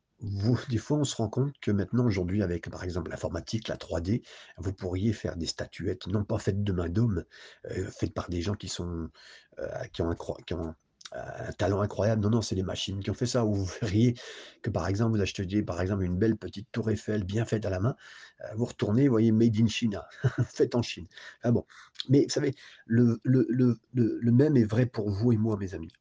des 0.69 0.79
fois, 0.79 0.99
on 0.99 1.05
se 1.05 1.17
rend 1.17 1.29
compte 1.29 1.55
que 1.61 1.71
maintenant, 1.71 2.05
aujourd'hui, 2.07 2.43
avec 2.43 2.69
par 2.71 2.85
exemple 2.85 3.11
l'informatique, 3.11 3.69
la 3.69 3.77
3D, 3.77 4.23
vous 4.59 4.73
pourriez 4.73 5.13
faire 5.13 5.37
des 5.37 5.47
statuettes, 5.47 6.07
non 6.07 6.25
pas 6.25 6.39
faites 6.39 6.63
de 6.63 6.73
main 6.73 6.89
d'homme, 6.89 7.25
euh, 7.71 7.91
faites 7.91 8.13
par 8.13 8.29
des 8.29 8.43
gens 8.43 8.55
qui 8.55 8.69
sont 8.69 9.09
euh, 9.59 9.85
qui 9.93 10.03
ont, 10.03 10.11
un, 10.11 10.17
qui 10.47 10.55
ont 10.55 10.75
un, 11.13 11.53
talent 11.59 11.81
incroyable. 11.81 12.23
Non, 12.23 12.31
non, 12.31 12.43
c'est 12.43 12.55
les 12.55 12.63
machines 12.63 13.03
qui 13.03 13.11
ont 13.11 13.15
fait 13.15 13.27
ça. 13.27 13.45
Ou 13.45 13.55
vous 13.55 13.73
verriez 13.81 14.15
que 14.63 14.71
par 14.71 14.89
exemple, 14.89 15.17
vous 15.17 15.23
achetiez 15.23 15.63
par 15.63 15.81
exemple 15.81 16.05
une 16.05 16.19
belle 16.19 16.37
petite 16.37 16.69
tour 16.71 16.91
Eiffel 16.91 17.25
bien 17.25 17.45
faite 17.45 17.65
à 17.65 17.71
la 17.71 17.81
main, 17.81 17.97
euh, 18.43 18.55
vous 18.57 18.67
retournez, 18.67 19.09
vous 19.09 19.13
voyez 19.13 19.33
Made 19.33 19.57
in 19.59 19.69
China, 19.69 20.07
faite 20.49 20.75
en 20.75 20.83
Chine. 20.83 21.07
Ah 21.43 21.51
bon. 21.51 21.65
Mais 22.09 22.25
vous 22.25 22.31
savez, 22.31 22.55
le, 22.87 23.21
le, 23.25 23.47
le, 23.49 23.79
le 23.95 24.33
même 24.33 24.57
est 24.57 24.65
vrai 24.65 24.87
pour 24.87 25.11
vous 25.11 25.33
et 25.33 25.37
moi, 25.37 25.57
mes 25.57 25.75
amis 25.75 25.93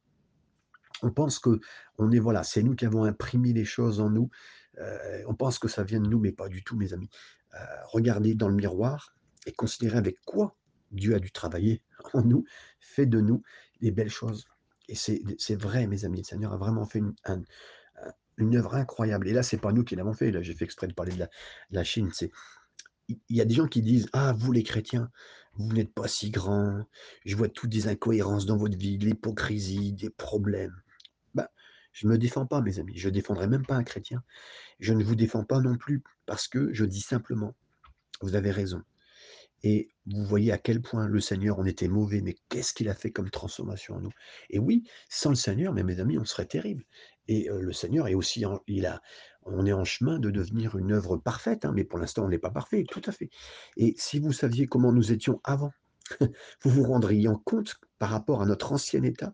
on 1.02 1.10
pense 1.10 1.38
que 1.38 1.60
on 1.98 2.10
est 2.12 2.18
voilà, 2.18 2.42
c'est 2.42 2.62
nous 2.62 2.74
qui 2.74 2.86
avons 2.86 3.04
imprimé 3.04 3.52
les 3.52 3.64
choses 3.64 4.00
en 4.00 4.10
nous. 4.10 4.30
Euh, 4.78 5.22
on 5.26 5.34
pense 5.34 5.58
que 5.58 5.68
ça 5.68 5.82
vient 5.82 6.00
de 6.00 6.08
nous, 6.08 6.18
mais 6.18 6.32
pas 6.32 6.48
du 6.48 6.62
tout, 6.62 6.76
mes 6.76 6.92
amis. 6.92 7.10
Euh, 7.54 7.58
regardez 7.86 8.34
dans 8.34 8.48
le 8.48 8.54
miroir 8.54 9.16
et 9.46 9.52
considérez 9.52 9.98
avec 9.98 10.20
quoi 10.24 10.56
Dieu 10.92 11.14
a 11.14 11.18
dû 11.18 11.30
travailler 11.30 11.82
en 12.14 12.22
nous, 12.22 12.44
fait 12.78 13.06
de 13.06 13.20
nous 13.20 13.42
des 13.80 13.90
belles 13.90 14.10
choses. 14.10 14.46
Et 14.88 14.94
c'est 14.96 15.54
vrai, 15.54 15.86
mes 15.86 16.04
amis. 16.04 16.18
Le 16.18 16.24
Seigneur 16.24 16.52
a 16.52 16.56
vraiment 16.56 16.84
fait 16.84 16.98
une, 16.98 18.56
œuvre 18.56 18.74
incroyable. 18.74 19.28
Et 19.28 19.32
là, 19.32 19.44
c'est 19.44 19.58
pas 19.58 19.72
nous 19.72 19.84
qui 19.84 19.94
l'avons 19.94 20.14
fait. 20.14 20.32
Là, 20.32 20.42
j'ai 20.42 20.52
fait 20.52 20.64
exprès 20.64 20.88
de 20.88 20.94
parler 20.94 21.12
de 21.12 21.26
la, 21.70 21.84
Chine. 21.84 22.10
C'est 22.12 22.32
il 23.08 23.36
y 23.36 23.40
a 23.40 23.44
des 23.44 23.54
gens 23.54 23.68
qui 23.68 23.82
disent 23.82 24.08
Ah, 24.12 24.34
vous 24.36 24.50
les 24.50 24.64
chrétiens, 24.64 25.10
vous 25.54 25.72
n'êtes 25.72 25.92
pas 25.92 26.08
si 26.08 26.30
grands, 26.30 26.84
je 27.24 27.36
vois 27.36 27.48
toutes 27.48 27.70
des 27.70 27.86
incohérences 27.86 28.46
dans 28.46 28.56
votre 28.56 28.76
vie, 28.76 28.98
l'hypocrisie, 28.98 29.92
des 29.92 30.10
problèmes. 30.10 30.74
Je 31.92 32.06
ne 32.06 32.12
me 32.12 32.18
défends 32.18 32.46
pas, 32.46 32.60
mes 32.60 32.78
amis. 32.78 32.96
Je 32.96 33.08
ne 33.08 33.14
défendrai 33.14 33.46
même 33.46 33.66
pas 33.66 33.74
un 33.74 33.84
chrétien. 33.84 34.22
Je 34.78 34.92
ne 34.92 35.04
vous 35.04 35.14
défends 35.14 35.44
pas 35.44 35.60
non 35.60 35.76
plus 35.76 36.02
parce 36.26 36.48
que 36.48 36.72
je 36.72 36.84
dis 36.84 37.00
simplement, 37.00 37.54
vous 38.20 38.34
avez 38.34 38.50
raison. 38.50 38.82
Et 39.62 39.90
vous 40.06 40.24
voyez 40.24 40.52
à 40.52 40.58
quel 40.58 40.80
point 40.80 41.06
le 41.06 41.20
Seigneur, 41.20 41.58
on 41.58 41.66
était 41.66 41.88
mauvais, 41.88 42.22
mais 42.22 42.34
qu'est-ce 42.48 42.72
qu'il 42.72 42.88
a 42.88 42.94
fait 42.94 43.10
comme 43.10 43.30
transformation 43.30 43.96
en 43.96 44.00
nous? 44.00 44.12
Et 44.48 44.58
oui, 44.58 44.84
sans 45.10 45.30
le 45.30 45.36
Seigneur, 45.36 45.74
mes 45.74 46.00
amis, 46.00 46.18
on 46.18 46.24
serait 46.24 46.46
terrible. 46.46 46.84
Et 47.28 47.50
euh, 47.50 47.60
le 47.60 47.72
Seigneur 47.72 48.08
est 48.08 48.14
aussi, 48.14 48.42
il 48.66 48.86
a, 48.86 49.02
on 49.42 49.66
est 49.66 49.72
en 49.72 49.84
chemin 49.84 50.18
de 50.18 50.30
devenir 50.30 50.76
une 50.76 50.92
œuvre 50.92 51.16
parfaite, 51.16 51.64
hein, 51.64 51.72
mais 51.74 51.84
pour 51.84 51.98
l'instant, 51.98 52.24
on 52.24 52.28
n'est 52.28 52.38
pas 52.38 52.50
parfait, 52.50 52.84
tout 52.88 53.02
à 53.04 53.12
fait. 53.12 53.30
Et 53.76 53.94
si 53.98 54.18
vous 54.18 54.32
saviez 54.32 54.66
comment 54.66 54.92
nous 54.92 55.12
étions 55.12 55.40
avant, 55.44 55.72
vous 56.62 56.70
vous 56.70 56.84
rendriez 56.84 57.28
compte 57.44 57.76
par 57.98 58.10
rapport 58.10 58.42
à 58.42 58.46
notre 58.46 58.72
ancien 58.72 59.02
état 59.02 59.32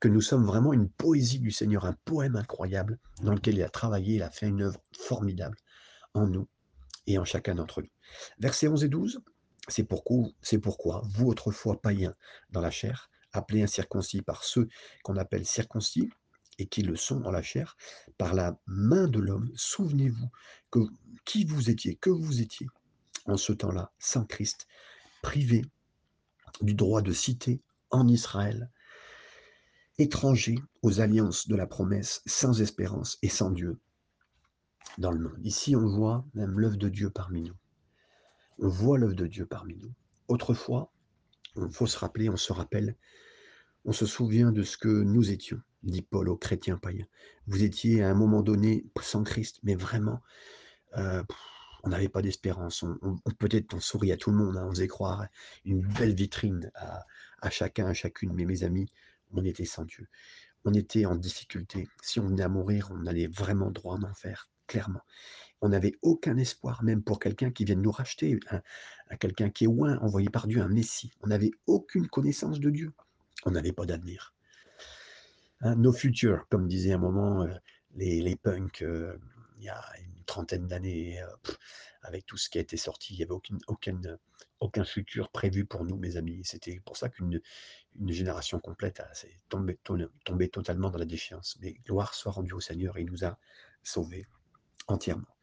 que 0.00 0.08
nous 0.08 0.20
sommes 0.20 0.44
vraiment 0.44 0.72
une 0.72 0.88
poésie 0.88 1.40
du 1.40 1.50
Seigneur, 1.50 1.84
un 1.84 1.96
poème 2.04 2.36
incroyable 2.36 2.98
dans 3.22 3.32
lequel 3.32 3.56
il 3.56 3.62
a 3.62 3.68
travaillé, 3.68 4.16
il 4.16 4.22
a 4.22 4.30
fait 4.30 4.48
une 4.48 4.62
œuvre 4.62 4.80
formidable 4.98 5.56
en 6.14 6.26
nous 6.26 6.48
et 7.06 7.18
en 7.18 7.24
chacun 7.24 7.54
d'entre 7.54 7.82
nous. 7.82 7.90
Versets 8.38 8.68
11 8.68 8.84
et 8.84 8.88
12, 8.88 9.20
c'est 9.68 9.84
pourquoi, 9.84 10.28
pourquoi 10.62 11.02
vous 11.10 11.28
autrefois 11.28 11.80
païens 11.80 12.14
dans 12.50 12.60
la 12.60 12.70
chair, 12.70 13.10
appelés 13.32 13.62
incirconcis 13.62 14.22
par 14.22 14.44
ceux 14.44 14.68
qu'on 15.02 15.16
appelle 15.16 15.46
circoncis, 15.46 16.10
et 16.58 16.66
qui 16.66 16.82
le 16.82 16.96
sont 16.96 17.20
dans 17.20 17.30
la 17.30 17.42
chair, 17.42 17.76
par 18.18 18.34
la 18.34 18.58
main 18.66 19.06
de 19.06 19.20
l'homme, 19.20 19.50
souvenez-vous 19.54 20.28
que 20.70 20.80
qui 21.24 21.44
vous 21.44 21.70
étiez, 21.70 21.94
que 21.96 22.10
vous 22.10 22.40
étiez 22.40 22.66
en 23.26 23.36
ce 23.36 23.52
temps-là, 23.52 23.92
sans 23.98 24.24
Christ, 24.24 24.66
privé 25.22 25.62
du 26.60 26.74
droit 26.74 27.02
de 27.02 27.12
cité 27.12 27.62
en 27.90 28.08
Israël, 28.08 28.70
étranger 29.98 30.58
aux 30.82 31.00
alliances 31.00 31.48
de 31.48 31.56
la 31.56 31.66
promesse, 31.66 32.22
sans 32.26 32.60
espérance 32.60 33.18
et 33.22 33.28
sans 33.28 33.50
Dieu 33.50 33.78
dans 34.98 35.10
le 35.10 35.20
monde. 35.20 35.38
Ici, 35.44 35.76
on 35.76 35.86
voit 35.86 36.24
même 36.34 36.58
l'œuvre 36.58 36.76
de 36.76 36.88
Dieu 36.88 37.10
parmi 37.10 37.42
nous. 37.42 37.56
On 38.58 38.68
voit 38.68 38.98
l'œuvre 38.98 39.14
de 39.14 39.26
Dieu 39.26 39.46
parmi 39.46 39.76
nous. 39.76 39.92
Autrefois, 40.28 40.92
il 41.56 41.70
faut 41.70 41.86
se 41.86 41.98
rappeler, 41.98 42.28
on 42.28 42.36
se 42.36 42.52
rappelle, 42.52 42.96
on 43.84 43.92
se 43.92 44.06
souvient 44.06 44.52
de 44.52 44.62
ce 44.62 44.76
que 44.76 44.88
nous 44.88 45.30
étions, 45.30 45.60
dit 45.82 46.02
Paul 46.02 46.28
aux 46.28 46.36
chrétiens 46.36 46.78
païens. 46.78 47.06
Vous 47.46 47.62
étiez 47.62 48.02
à 48.02 48.10
un 48.10 48.14
moment 48.14 48.42
donné 48.42 48.86
sans 49.00 49.24
Christ, 49.24 49.58
mais 49.62 49.74
vraiment, 49.74 50.20
euh, 50.96 51.22
on 51.88 51.92
n'avait 51.92 52.10
pas 52.10 52.20
d'espérance. 52.20 52.82
On, 52.82 53.16
Peut-être 53.38 53.72
on 53.72 53.80
sourit 53.80 54.12
à 54.12 54.18
tout 54.18 54.30
le 54.30 54.36
monde, 54.36 54.58
hein, 54.58 54.66
on 54.66 54.70
faisait 54.70 54.88
croire 54.88 55.26
une 55.64 55.80
belle 55.80 56.14
vitrine 56.14 56.70
à, 56.74 57.50
chacun, 57.50 57.86
à 57.86 57.94
chacune. 57.94 58.34
Mais 58.34 58.44
mes 58.44 58.62
amis, 58.62 58.92
on 59.32 59.42
était 59.42 59.64
sans 59.64 59.86
Dieu. 59.86 60.06
On 60.66 60.74
était 60.74 61.06
en 61.06 61.14
difficulté. 61.14 61.88
Si 62.02 62.20
on 62.20 62.28
venait 62.28 62.42
à 62.42 62.48
mourir, 62.50 62.90
on 62.92 63.06
allait 63.06 63.26
vraiment 63.26 63.70
droit 63.70 63.96
en 63.96 64.02
enfer, 64.02 64.50
clairement. 64.66 65.00
On 65.62 65.70
n'avait 65.70 65.94
aucun 66.02 66.36
espoir, 66.36 66.82
même 66.84 67.02
pour 67.02 67.18
quelqu'un 67.18 67.50
qui 67.50 67.64
vienne 67.64 67.80
nous 67.80 67.90
racheter, 67.90 68.38
à 69.08 69.16
quelqu'un 69.16 69.48
qui 69.48 69.64
est 69.64 69.68
loin, 69.68 69.98
envoyé 70.00 70.28
par 70.28 70.46
Dieu, 70.46 70.60
un 70.60 70.68
Messie. 70.68 71.10
On 71.22 71.28
n'avait 71.28 71.52
aucune 71.66 72.06
connaissance 72.06 72.60
de 72.60 72.68
Dieu. 72.68 72.92
On 73.46 73.50
n'avait 73.50 73.72
pas 73.72 73.86
d'avenir. 73.86 74.34
Hein, 75.62 75.74
no 75.76 75.92
future, 75.92 76.46
comme 76.50 76.68
disaient 76.68 76.92
à 76.92 76.96
un 76.96 76.98
moment 76.98 77.44
euh, 77.44 77.54
les, 77.96 78.36
punks 78.36 78.82
euh, 78.82 79.16
il 79.58 79.64
y 79.64 79.68
a 79.68 79.84
trentaine 80.26 80.68
d'années, 80.68 81.20
euh, 81.20 81.26
avec 82.02 82.26
tout 82.26 82.36
ce 82.36 82.48
qui 82.48 82.58
a 82.58 82.60
été 82.60 82.76
sorti, 82.76 83.14
il 83.14 83.16
n'y 83.16 83.22
avait 83.24 83.32
aucune, 83.32 84.18
aucun, 84.60 84.84
futur 84.84 85.30
prévu 85.30 85.64
pour 85.64 85.84
nous, 85.84 85.96
mes 85.96 86.16
amis. 86.16 86.42
C'était 86.44 86.80
pour 86.84 86.96
ça 86.96 87.08
qu'une 87.08 87.40
une 87.98 88.12
génération 88.12 88.60
complète 88.60 89.02
s'est 89.14 89.34
tombée, 89.48 89.78
totalement 90.48 90.90
dans 90.90 90.98
la 90.98 91.04
défiance. 91.04 91.58
Mais 91.60 91.72
gloire 91.84 92.14
soit 92.14 92.30
rendue 92.30 92.52
au 92.52 92.60
Seigneur, 92.60 92.96
il 92.98 93.06
nous 93.06 93.24
a 93.24 93.38
sauvés 93.82 94.26
entièrement. 94.86 95.34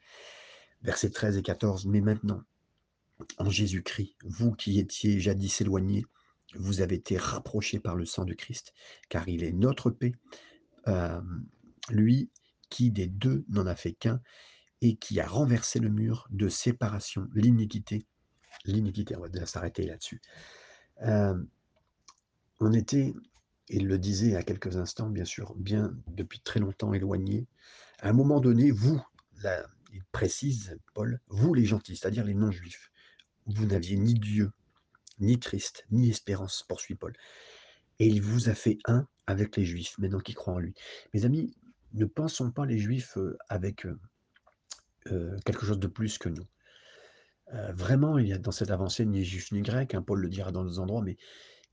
Versets 0.81 1.09
13 1.09 1.37
et 1.37 1.41
14, 1.41 1.85
mais 1.87 1.99
maintenant, 1.99 2.43
en 3.37 3.49
Jésus-Christ, 3.49 4.15
vous 4.23 4.53
qui 4.53 4.79
étiez 4.79 5.19
jadis 5.19 5.59
éloignés, 5.61 6.05
Vous 6.53 6.79
avez 6.79 6.95
été 6.95 7.17
rapprochés 7.17 7.79
par 7.79 7.95
le 7.95 8.05
sang 8.05 8.23
de 8.23 8.33
Christ, 8.33 8.73
car 9.09 9.27
il 9.27 9.43
est 9.43 9.51
notre 9.51 9.89
paix. 9.89 10.13
Lui 11.89 12.29
qui 12.69 12.91
des 12.91 13.07
2 13.07 13.45
n'en 13.49 13.65
a 13.65 13.75
fait 13.75 13.93
qu'un 13.93 14.21
et 14.81 14.95
qui 14.95 15.19
a 15.19 15.27
renversé 15.27 15.79
le 15.79 15.89
mur 15.89 16.27
de 16.31 16.49
séparation, 16.49 17.27
l'iniquité 17.33 18.05
l'iniquité, 18.65 19.15
on 19.15 19.21
va 19.21 19.45
s'arrêter 19.45 19.85
là-dessus. 19.85 20.21
Hem, 20.97 21.47
on 22.59 22.71
était, 22.73 23.13
il 23.69 23.87
le 23.87 23.97
disait 23.97 24.35
a 24.35 24.43
quelques 24.43 24.77
instants, 24.77 25.09
bien 25.09 25.25
sûr, 25.25 25.55
bien 25.55 25.93
depuis 26.07 26.39
très 26.39 26.59
longtemps 26.59 26.93
éloignés. 26.93 27.47
À 27.99 28.09
un 28.09 28.13
moment 28.13 28.39
donné, 28.39 28.71
vous, 28.71 29.01
il 29.93 30.03
précise, 30.11 30.77
Paul, 30.93 31.19
vous 31.27 31.53
les 31.53 31.65
gentils, 31.65 31.95
c'est-à-dire 31.95 32.23
les 32.23 32.33
non-juifs, 32.33 32.91
vous 33.45 33.65
n'aviez 33.65 33.97
ni 33.97 34.13
Dieu, 34.13 34.51
ni 35.19 35.39
Christ, 35.39 35.85
ni 35.91 36.09
espérance, 36.09 36.63
poursuit 36.67 36.95
Paul. 36.95 37.13
Et 37.99 38.07
il 38.07 38.21
vous 38.21 38.49
a 38.49 38.55
fait 38.55 38.77
un 38.85 39.07
avec 39.27 39.55
les 39.55 39.65
juifs, 39.65 39.97
maintenant 39.97 40.19
qui 40.19 40.33
croient 40.33 40.55
en 40.55 40.59
lui. 40.59 40.73
Mes 41.13 41.25
amis, 41.25 41.55
ne 41.95 42.05
pensons 42.05 42.51
pas 42.51 42.65
les 42.65 42.77
juifs 42.77 43.17
euh, 43.17 43.37
avec 43.49 43.85
euh, 43.85 43.99
euh, 45.11 45.37
quelque 45.45 45.65
chose 45.65 45.79
de 45.79 45.87
plus 45.87 46.17
que 46.17 46.29
nous. 46.29 46.45
Vraiment, 47.73 48.17
il 48.17 48.27
y 48.27 48.33
a 48.33 48.39
dans 48.39 48.51
cette 48.51 48.71
avancée 48.71 49.05
ni 49.05 49.23
juif 49.23 49.51
ni 49.51 49.61
grec, 49.61 49.93
hein, 49.93 50.01
Paul 50.01 50.19
le 50.19 50.29
dira 50.29 50.51
dans 50.51 50.63
d'autres 50.63 50.79
endroits, 50.79 51.03
mais 51.03 51.15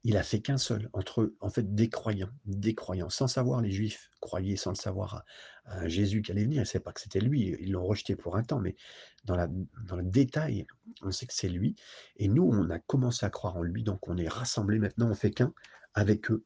il 0.04 0.18
a 0.18 0.22
fait 0.22 0.42
qu'un 0.42 0.58
seul, 0.58 0.90
entre 0.92 1.32
en 1.40 1.48
fait 1.48 1.74
des 1.74 1.88
croyants, 1.88 2.28
des 2.44 2.74
croyants, 2.74 3.08
sans 3.08 3.26
savoir 3.26 3.62
les 3.62 3.70
juifs 3.70 4.10
croyaient 4.20 4.56
sans 4.56 4.72
le 4.72 4.76
savoir 4.76 5.24
à, 5.64 5.88
Jésus 5.88 6.20
qui 6.20 6.30
allait 6.30 6.44
venir, 6.44 6.58
ils 6.58 6.60
ne 6.60 6.64
savaient 6.66 6.82
pas 6.82 6.92
que 6.92 7.00
c'était 7.00 7.20
lui, 7.20 7.56
ils 7.58 7.72
l'ont 7.72 7.86
rejeté 7.86 8.16
pour 8.16 8.36
un 8.36 8.42
temps, 8.42 8.60
mais 8.60 8.76
dans 9.24 9.36
le 9.36 10.02
détail, 10.02 10.66
on 11.00 11.10
sait 11.10 11.24
que 11.24 11.32
c'est 11.32 11.48
lui, 11.48 11.74
et 12.16 12.28
nous, 12.28 12.44
on 12.44 12.68
a 12.68 12.78
commencé 12.78 13.24
à 13.24 13.30
croire 13.30 13.56
en 13.56 13.62
lui, 13.62 13.82
donc 13.82 14.06
on 14.08 14.18
est 14.18 14.28
rassemblés 14.28 14.78
maintenant, 14.78 15.08
on 15.08 15.14
fait 15.14 15.30
qu'un 15.30 15.54
avec 15.94 16.30
eux 16.30 16.44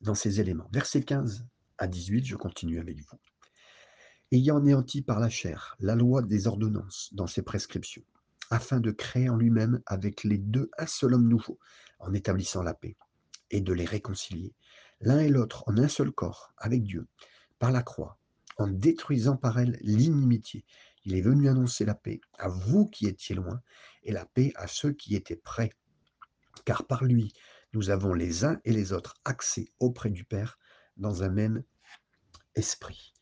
dans 0.00 0.14
ces 0.14 0.40
éléments. 0.40 0.68
Verset 0.72 1.02
15 1.02 1.46
à 1.78 1.86
18, 1.86 2.24
je 2.24 2.36
continue 2.36 2.80
avec 2.80 2.98
vous. 3.00 3.18
Ayant 4.32 4.58
anéanti 4.58 5.02
par 5.02 5.20
la 5.20 5.28
chair 5.28 5.76
la 5.78 5.94
loi 5.94 6.22
des 6.22 6.46
ordonnances 6.46 7.10
dans 7.12 7.26
ses 7.26 7.42
prescriptions, 7.42 8.04
afin 8.50 8.80
de 8.80 8.90
créer 8.90 9.28
en 9.28 9.36
lui-même 9.36 9.80
avec 9.86 10.24
les 10.24 10.38
deux 10.38 10.70
un 10.78 10.86
seul 10.86 11.14
homme 11.14 11.28
nouveau, 11.28 11.58
en 11.98 12.12
établissant 12.12 12.62
la 12.62 12.74
paix, 12.74 12.96
et 13.50 13.60
de 13.60 13.72
les 13.72 13.84
réconcilier, 13.84 14.54
l'un 15.00 15.20
et 15.20 15.28
l'autre 15.28 15.64
en 15.66 15.76
un 15.78 15.88
seul 15.88 16.10
corps, 16.10 16.52
avec 16.58 16.82
Dieu, 16.82 17.06
par 17.58 17.72
la 17.72 17.82
croix, 17.82 18.18
en 18.58 18.66
détruisant 18.66 19.36
par 19.36 19.58
elle 19.58 19.78
l'inimitié. 19.82 20.64
Il 21.04 21.14
est 21.14 21.22
venu 21.22 21.48
annoncer 21.48 21.84
la 21.84 21.94
paix 21.94 22.20
à 22.38 22.48
vous 22.48 22.86
qui 22.86 23.06
étiez 23.06 23.34
loin, 23.34 23.60
et 24.02 24.12
la 24.12 24.24
paix 24.24 24.52
à 24.56 24.66
ceux 24.66 24.92
qui 24.92 25.14
étaient 25.14 25.36
près. 25.36 25.70
Car 26.64 26.86
par 26.86 27.04
lui, 27.04 27.32
nous 27.74 27.90
avons 27.90 28.14
les 28.14 28.44
uns 28.44 28.60
et 28.64 28.72
les 28.72 28.92
autres 28.92 29.14
accès 29.24 29.68
auprès 29.78 30.10
du 30.10 30.24
Père 30.24 30.58
dans 30.96 31.22
un 31.22 31.28
même 31.28 31.62
esprit. 32.54 33.12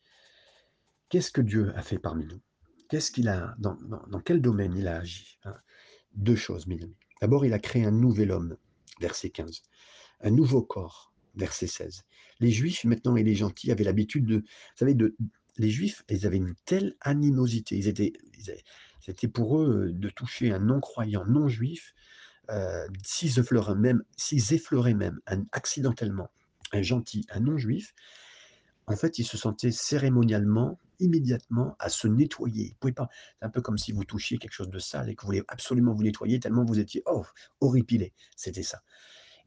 Qu'est-ce 1.09 1.31
que 1.31 1.41
Dieu 1.41 1.71
a 1.75 1.81
fait 1.81 1.99
parmi 1.99 2.25
nous? 2.25 2.41
Qu'est-ce 2.89 3.11
qu'il 3.11 3.29
a, 3.29 3.55
dans, 3.57 3.77
quel 4.23 4.41
domaine 4.41 4.75
il 4.75 4.87
a 4.87 4.97
agi 4.97 5.39
hein? 5.43 5.55
Deux 6.13 6.35
choses, 6.35 6.67
mes 6.67 6.81
amis. 6.81 6.95
D'abord, 7.21 7.45
il 7.45 7.53
a 7.53 7.59
créé 7.59 7.85
un 7.85 7.91
nouvel 7.91 8.31
homme, 8.31 8.57
verset 9.01 9.29
15, 9.29 9.63
un 10.21 10.31
nouveau 10.31 10.61
corps, 10.61 11.13
verset 11.35 11.67
16. 11.67 12.03
Les 12.39 12.51
Juifs, 12.51 12.83
maintenant, 12.85 13.15
et 13.15 13.23
les 13.23 13.35
gentils 13.35 13.71
avaient 13.71 13.83
l'habitude 13.83 14.25
de, 14.25 14.37
vous 14.37 14.77
savez, 14.77 14.93
de, 14.93 15.15
les 15.57 15.69
Juifs, 15.69 16.03
ils 16.09 16.25
avaient 16.25 16.37
une 16.37 16.55
telle 16.65 16.95
animosité, 17.01 17.77
ils 17.77 18.13
c'était 19.01 19.27
pour 19.27 19.59
eux 19.59 19.91
de 19.91 20.09
toucher 20.09 20.51
un 20.51 20.59
non-croyant, 20.59 21.25
non-juif, 21.25 21.93
euh, 22.49 22.87
s'ils 23.03 23.39
effleuraient 23.39 23.75
même, 23.75 24.03
s'ils 24.17 24.53
effleuraient 24.53 24.95
même 24.95 25.19
accidentellement 25.51 26.29
un 26.71 26.81
gentil, 26.81 27.25
un 27.29 27.39
non-juif, 27.39 27.93
en 28.87 28.95
fait, 28.95 29.17
ils 29.17 29.25
se 29.25 29.37
sentaient 29.37 29.71
cérémonialement, 29.71 30.79
immédiatement, 30.99 31.75
à 31.79 31.89
se 31.89 32.07
nettoyer. 32.07 32.75
Pas. 32.79 33.09
C'est 33.39 33.45
un 33.45 33.49
peu 33.49 33.61
comme 33.61 33.77
si 33.77 33.91
vous 33.91 34.05
touchiez 34.05 34.37
quelque 34.37 34.53
chose 34.53 34.69
de 34.69 34.79
sale 34.79 35.09
et 35.09 35.15
que 35.15 35.21
vous 35.21 35.27
voulez 35.27 35.43
absolument 35.47 35.93
vous 35.93 36.03
nettoyer 36.03 36.39
tellement 36.39 36.63
vous 36.63 36.79
étiez 36.79 37.01
oh, 37.07 37.25
horripilé. 37.61 38.13
C'était 38.35 38.63
ça. 38.63 38.81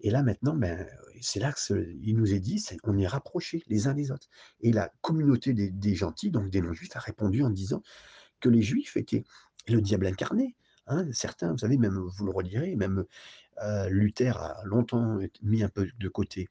Et 0.01 0.11
là 0.11 0.23
maintenant, 0.23 0.55
ben, 0.55 0.87
c'est 1.21 1.41
là 1.41 1.53
qu'il 1.53 2.17
nous 2.17 2.33
est 2.33 2.41
dit, 2.41 2.65
on 2.85 2.97
est 2.99 3.07
rapprochés 3.07 3.63
les 3.67 3.87
uns 3.87 3.95
des 3.95 4.11
autres. 4.11 4.29
Et 4.61 4.73
la 4.73 4.93
communauté 5.01 5.55
des, 5.55 5.71
des 5.71 5.95
gentils, 5.95 6.31
donc 6.31 6.51
des 6.51 6.61
non-juifs, 6.61 6.95
a 6.97 7.01
répondu 7.01 7.43
en 7.43 7.51
disant 7.51 7.83
que 8.41 8.49
les 8.49 8.63
juifs 8.63 8.97
étaient 8.97 9.25
le 9.69 9.81
diable 9.81 10.07
incarné. 10.07 10.57
Hein, 10.87 11.07
certains, 11.13 11.53
vous 11.53 11.59
savez, 11.59 11.77
même 11.79 11.99
vous 11.99 12.25
le 12.25 12.31
redirez, 12.31 12.75
même 12.77 13.05
euh, 13.63 13.89
Luther 13.89 14.37
a 14.39 14.63
longtemps 14.65 15.19
mis 15.43 15.63
un 15.63 15.69
peu 15.69 15.89
de 15.99 16.09
côté 16.09 16.49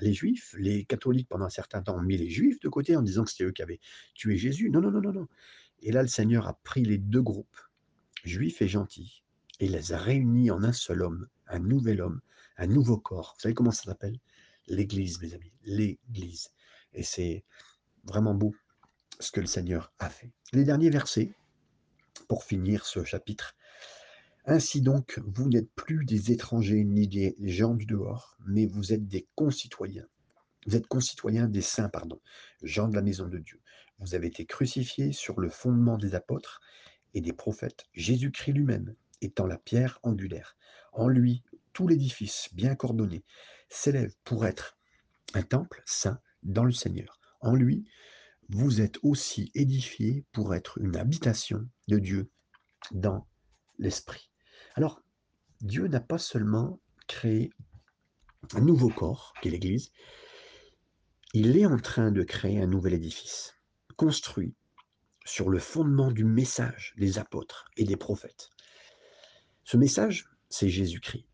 les 0.00 0.12
juifs, 0.12 0.54
les 0.58 0.84
catholiques 0.84 1.28
pendant 1.28 1.46
un 1.46 1.50
certain 1.50 1.82
temps 1.82 1.96
ont 1.96 2.02
mis 2.02 2.16
les 2.16 2.30
juifs 2.30 2.60
de 2.60 2.68
côté 2.68 2.96
en 2.96 3.02
disant 3.02 3.24
que 3.24 3.30
c'était 3.30 3.44
eux 3.44 3.52
qui 3.52 3.62
avaient 3.62 3.80
tué 4.14 4.36
Jésus. 4.36 4.70
Non, 4.70 4.80
non, 4.80 4.90
non, 4.90 5.00
non, 5.00 5.12
non. 5.12 5.28
Et 5.80 5.92
là, 5.92 6.02
le 6.02 6.08
Seigneur 6.08 6.48
a 6.48 6.54
pris 6.54 6.84
les 6.84 6.98
deux 6.98 7.22
groupes, 7.22 7.56
juifs 8.24 8.62
et 8.62 8.68
gentils, 8.68 9.22
et 9.60 9.68
les 9.68 9.92
a 9.92 9.98
réunis 9.98 10.50
en 10.50 10.62
un 10.62 10.72
seul 10.72 11.02
homme, 11.02 11.28
un 11.46 11.58
nouvel 11.58 12.00
homme, 12.00 12.20
un 12.56 12.66
nouveau 12.66 12.98
corps. 12.98 13.34
Vous 13.36 13.42
savez 13.42 13.54
comment 13.54 13.70
ça 13.70 13.84
s'appelle? 13.84 14.18
L'Église, 14.66 15.20
mes 15.20 15.34
amis, 15.34 15.52
l'Église. 15.64 16.50
Et 16.92 17.02
c'est 17.02 17.44
vraiment 18.04 18.34
beau 18.34 18.54
ce 19.20 19.30
que 19.30 19.40
le 19.40 19.46
Seigneur 19.46 19.92
a 19.98 20.10
fait. 20.10 20.30
Les 20.52 20.64
derniers 20.64 20.90
versets, 20.90 21.34
pour 22.28 22.44
finir 22.44 22.84
ce 22.84 23.04
chapitre, 23.04 23.56
ainsi 24.48 24.80
donc, 24.80 25.20
vous 25.26 25.48
n'êtes 25.48 25.70
plus 25.74 26.06
des 26.06 26.32
étrangers 26.32 26.82
ni 26.82 27.06
des 27.06 27.36
gens 27.40 27.74
du 27.74 27.84
dehors, 27.84 28.38
mais 28.46 28.66
vous 28.66 28.94
êtes 28.94 29.06
des 29.06 29.28
concitoyens. 29.34 30.06
Vous 30.66 30.74
êtes 30.74 30.86
concitoyens 30.86 31.46
des 31.46 31.60
saints, 31.60 31.90
pardon, 31.90 32.18
gens 32.62 32.88
de 32.88 32.96
la 32.96 33.02
maison 33.02 33.28
de 33.28 33.38
Dieu. 33.38 33.60
Vous 33.98 34.14
avez 34.14 34.28
été 34.28 34.46
crucifiés 34.46 35.12
sur 35.12 35.38
le 35.38 35.50
fondement 35.50 35.98
des 35.98 36.14
apôtres 36.14 36.60
et 37.12 37.20
des 37.20 37.34
prophètes, 37.34 37.84
Jésus-Christ 37.92 38.52
lui-même 38.52 38.94
étant 39.20 39.46
la 39.46 39.58
pierre 39.58 39.98
angulaire. 40.02 40.56
En 40.92 41.08
lui, 41.08 41.42
tout 41.74 41.86
l'édifice 41.86 42.48
bien 42.52 42.74
coordonné 42.74 43.24
s'élève 43.68 44.14
pour 44.24 44.46
être 44.46 44.78
un 45.34 45.42
temple 45.42 45.82
saint 45.84 46.20
dans 46.42 46.64
le 46.64 46.72
Seigneur. 46.72 47.20
En 47.40 47.54
lui, 47.54 47.84
vous 48.48 48.80
êtes 48.80 48.98
aussi 49.02 49.50
édifiés 49.54 50.24
pour 50.32 50.54
être 50.54 50.78
une 50.78 50.96
habitation 50.96 51.68
de 51.88 51.98
Dieu 51.98 52.30
dans 52.92 53.28
l'Esprit. 53.78 54.30
Alors, 54.74 55.02
Dieu 55.60 55.88
n'a 55.88 56.00
pas 56.00 56.18
seulement 56.18 56.80
créé 57.06 57.50
un 58.54 58.60
nouveau 58.60 58.88
corps, 58.88 59.34
qui 59.40 59.48
est 59.48 59.50
l'Église, 59.50 59.90
il 61.34 61.56
est 61.56 61.66
en 61.66 61.78
train 61.78 62.10
de 62.10 62.22
créer 62.22 62.60
un 62.60 62.66
nouvel 62.66 62.94
édifice, 62.94 63.54
construit 63.96 64.54
sur 65.24 65.50
le 65.50 65.58
fondement 65.58 66.10
du 66.10 66.24
message 66.24 66.94
des 66.96 67.18
apôtres 67.18 67.66
et 67.76 67.84
des 67.84 67.96
prophètes. 67.96 68.48
Ce 69.64 69.76
message, 69.76 70.26
c'est 70.48 70.70
Jésus-Christ. 70.70 71.26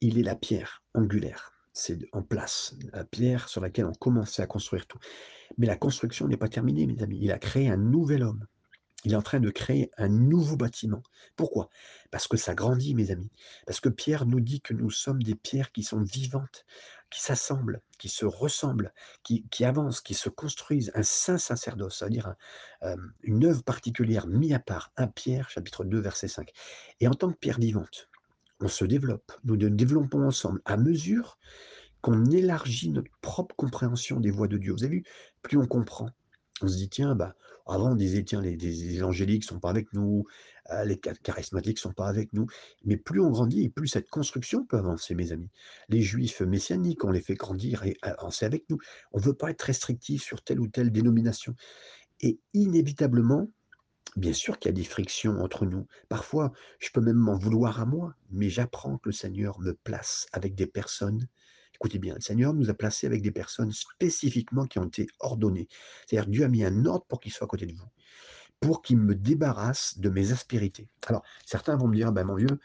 Il 0.00 0.18
est 0.18 0.22
la 0.22 0.36
pierre 0.36 0.82
angulaire, 0.94 1.52
c'est 1.74 1.98
en 2.12 2.22
place, 2.22 2.74
la 2.92 3.04
pierre 3.04 3.48
sur 3.48 3.60
laquelle 3.60 3.84
on 3.84 3.92
commençait 3.92 4.42
à 4.42 4.46
construire 4.46 4.86
tout. 4.86 4.98
Mais 5.58 5.66
la 5.66 5.76
construction 5.76 6.26
n'est 6.26 6.38
pas 6.38 6.48
terminée, 6.48 6.86
mes 6.86 7.02
amis. 7.02 7.18
Il 7.20 7.32
a 7.32 7.38
créé 7.38 7.68
un 7.68 7.76
nouvel 7.76 8.22
homme, 8.22 8.46
il 9.06 9.12
est 9.12 9.16
en 9.16 9.22
train 9.22 9.38
de 9.38 9.50
créer 9.50 9.92
un 9.98 10.08
nouveau 10.08 10.56
bâtiment. 10.56 11.00
Pourquoi? 11.36 11.70
Parce 12.10 12.26
que 12.26 12.36
ça 12.36 12.56
grandit, 12.56 12.92
mes 12.92 13.12
amis. 13.12 13.30
Parce 13.64 13.78
que 13.78 13.88
Pierre 13.88 14.26
nous 14.26 14.40
dit 14.40 14.60
que 14.60 14.74
nous 14.74 14.90
sommes 14.90 15.22
des 15.22 15.36
pierres 15.36 15.70
qui 15.70 15.84
sont 15.84 16.02
vivantes, 16.02 16.66
qui 17.08 17.22
s'assemblent, 17.22 17.80
qui 18.00 18.08
se 18.08 18.26
ressemblent, 18.26 18.92
qui, 19.22 19.64
avancent, 19.64 20.00
qui 20.00 20.14
se 20.14 20.28
construisent. 20.28 20.90
Un 20.96 21.04
saint 21.04 21.38
sacerdoce, 21.38 22.00
c'est-à-dire 22.00 22.34
euh, 22.82 22.96
une 23.22 23.44
œuvre 23.44 23.62
particulière 23.62 24.26
mise 24.26 24.54
à 24.54 24.58
part. 24.58 24.90
Un 24.96 25.06
Pierre, 25.06 25.50
chapitre 25.50 25.84
2, 25.84 26.00
verset 26.00 26.26
5. 26.26 26.50
Et 26.98 27.06
en 27.06 27.14
tant 27.14 27.30
que 27.30 27.38
pierre 27.38 27.60
vivante, 27.60 28.08
on 28.58 28.66
se 28.66 28.84
développe, 28.84 29.30
nous 29.44 29.56
nous 29.56 29.70
développons 29.70 30.26
ensemble 30.26 30.60
à 30.64 30.76
mesure 30.76 31.38
qu'on 32.00 32.24
élargit 32.24 32.90
notre 32.90 33.12
propre 33.20 33.54
compréhension 33.54 34.18
des 34.18 34.32
voies 34.32 34.48
de 34.48 34.58
Dieu. 34.58 34.72
Vous 34.72 34.82
avez 34.82 34.96
vu, 34.96 35.04
plus 35.42 35.58
on 35.58 35.66
comprend, 35.68 36.10
on 36.60 36.66
se 36.66 36.76
dit, 36.76 36.88
tiens, 36.88 37.14
bah, 37.14 37.36
avant, 37.66 37.92
on 37.92 37.96
disait, 37.96 38.22
tiens, 38.24 38.40
les, 38.40 38.56
les 38.56 38.96
évangéliques 38.96 39.42
ne 39.42 39.48
sont 39.48 39.60
pas 39.60 39.70
avec 39.70 39.92
nous, 39.92 40.24
euh, 40.70 40.84
les 40.84 40.98
charismatiques 40.98 41.78
ne 41.78 41.80
sont 41.80 41.92
pas 41.92 42.08
avec 42.08 42.32
nous. 42.32 42.46
Mais 42.84 42.96
plus 42.96 43.20
on 43.20 43.30
grandit, 43.30 43.64
et 43.64 43.68
plus 43.68 43.88
cette 43.88 44.08
construction 44.08 44.64
peut 44.64 44.78
avancer, 44.78 45.14
mes 45.14 45.32
amis. 45.32 45.50
Les 45.88 46.02
juifs 46.02 46.40
messianiques, 46.40 47.04
on 47.04 47.10
les 47.10 47.20
fait 47.20 47.34
grandir 47.34 47.84
et 47.84 47.96
avancer 48.02 48.44
avec 48.44 48.68
nous. 48.70 48.78
On 49.12 49.18
ne 49.18 49.24
veut 49.24 49.34
pas 49.34 49.50
être 49.50 49.62
restrictif 49.62 50.22
sur 50.22 50.42
telle 50.42 50.60
ou 50.60 50.68
telle 50.68 50.90
dénomination. 50.90 51.54
Et 52.20 52.40
inévitablement, 52.54 53.50
bien 54.16 54.32
sûr 54.32 54.58
qu'il 54.58 54.70
y 54.70 54.74
a 54.74 54.76
des 54.76 54.84
frictions 54.84 55.40
entre 55.40 55.66
nous. 55.66 55.86
Parfois, 56.08 56.52
je 56.78 56.90
peux 56.92 57.00
même 57.00 57.16
m'en 57.16 57.36
vouloir 57.36 57.80
à 57.80 57.86
moi, 57.86 58.14
mais 58.30 58.48
j'apprends 58.48 58.98
que 58.98 59.08
le 59.08 59.12
Seigneur 59.12 59.60
me 59.60 59.72
place 59.72 60.26
avec 60.32 60.54
des 60.54 60.66
personnes 60.66 61.26
Écoutez 61.76 61.98
bien, 61.98 62.14
le 62.14 62.20
Seigneur 62.20 62.54
nous 62.54 62.70
a 62.70 62.74
placés 62.74 63.06
avec 63.06 63.22
des 63.22 63.30
personnes 63.30 63.72
spécifiquement 63.72 64.66
qui 64.66 64.78
ont 64.78 64.86
été 64.86 65.06
ordonnées. 65.20 65.68
C'est-à-dire 66.06 66.28
Dieu 66.28 66.44
a 66.44 66.48
mis 66.48 66.64
un 66.64 66.84
ordre 66.86 67.04
pour 67.06 67.20
qu'il 67.20 67.32
soit 67.32 67.44
à 67.44 67.48
côté 67.48 67.66
de 67.66 67.74
vous, 67.74 67.88
pour 68.60 68.82
qu'il 68.82 68.98
me 68.98 69.14
débarrasse 69.14 69.98
de 69.98 70.08
mes 70.08 70.32
aspérités. 70.32 70.88
Alors, 71.06 71.22
certains 71.44 71.76
vont 71.76 71.88
me 71.88 71.94
dire, 71.94 72.12
ben 72.12 72.24
mon 72.24 72.34
vieux, 72.34 72.60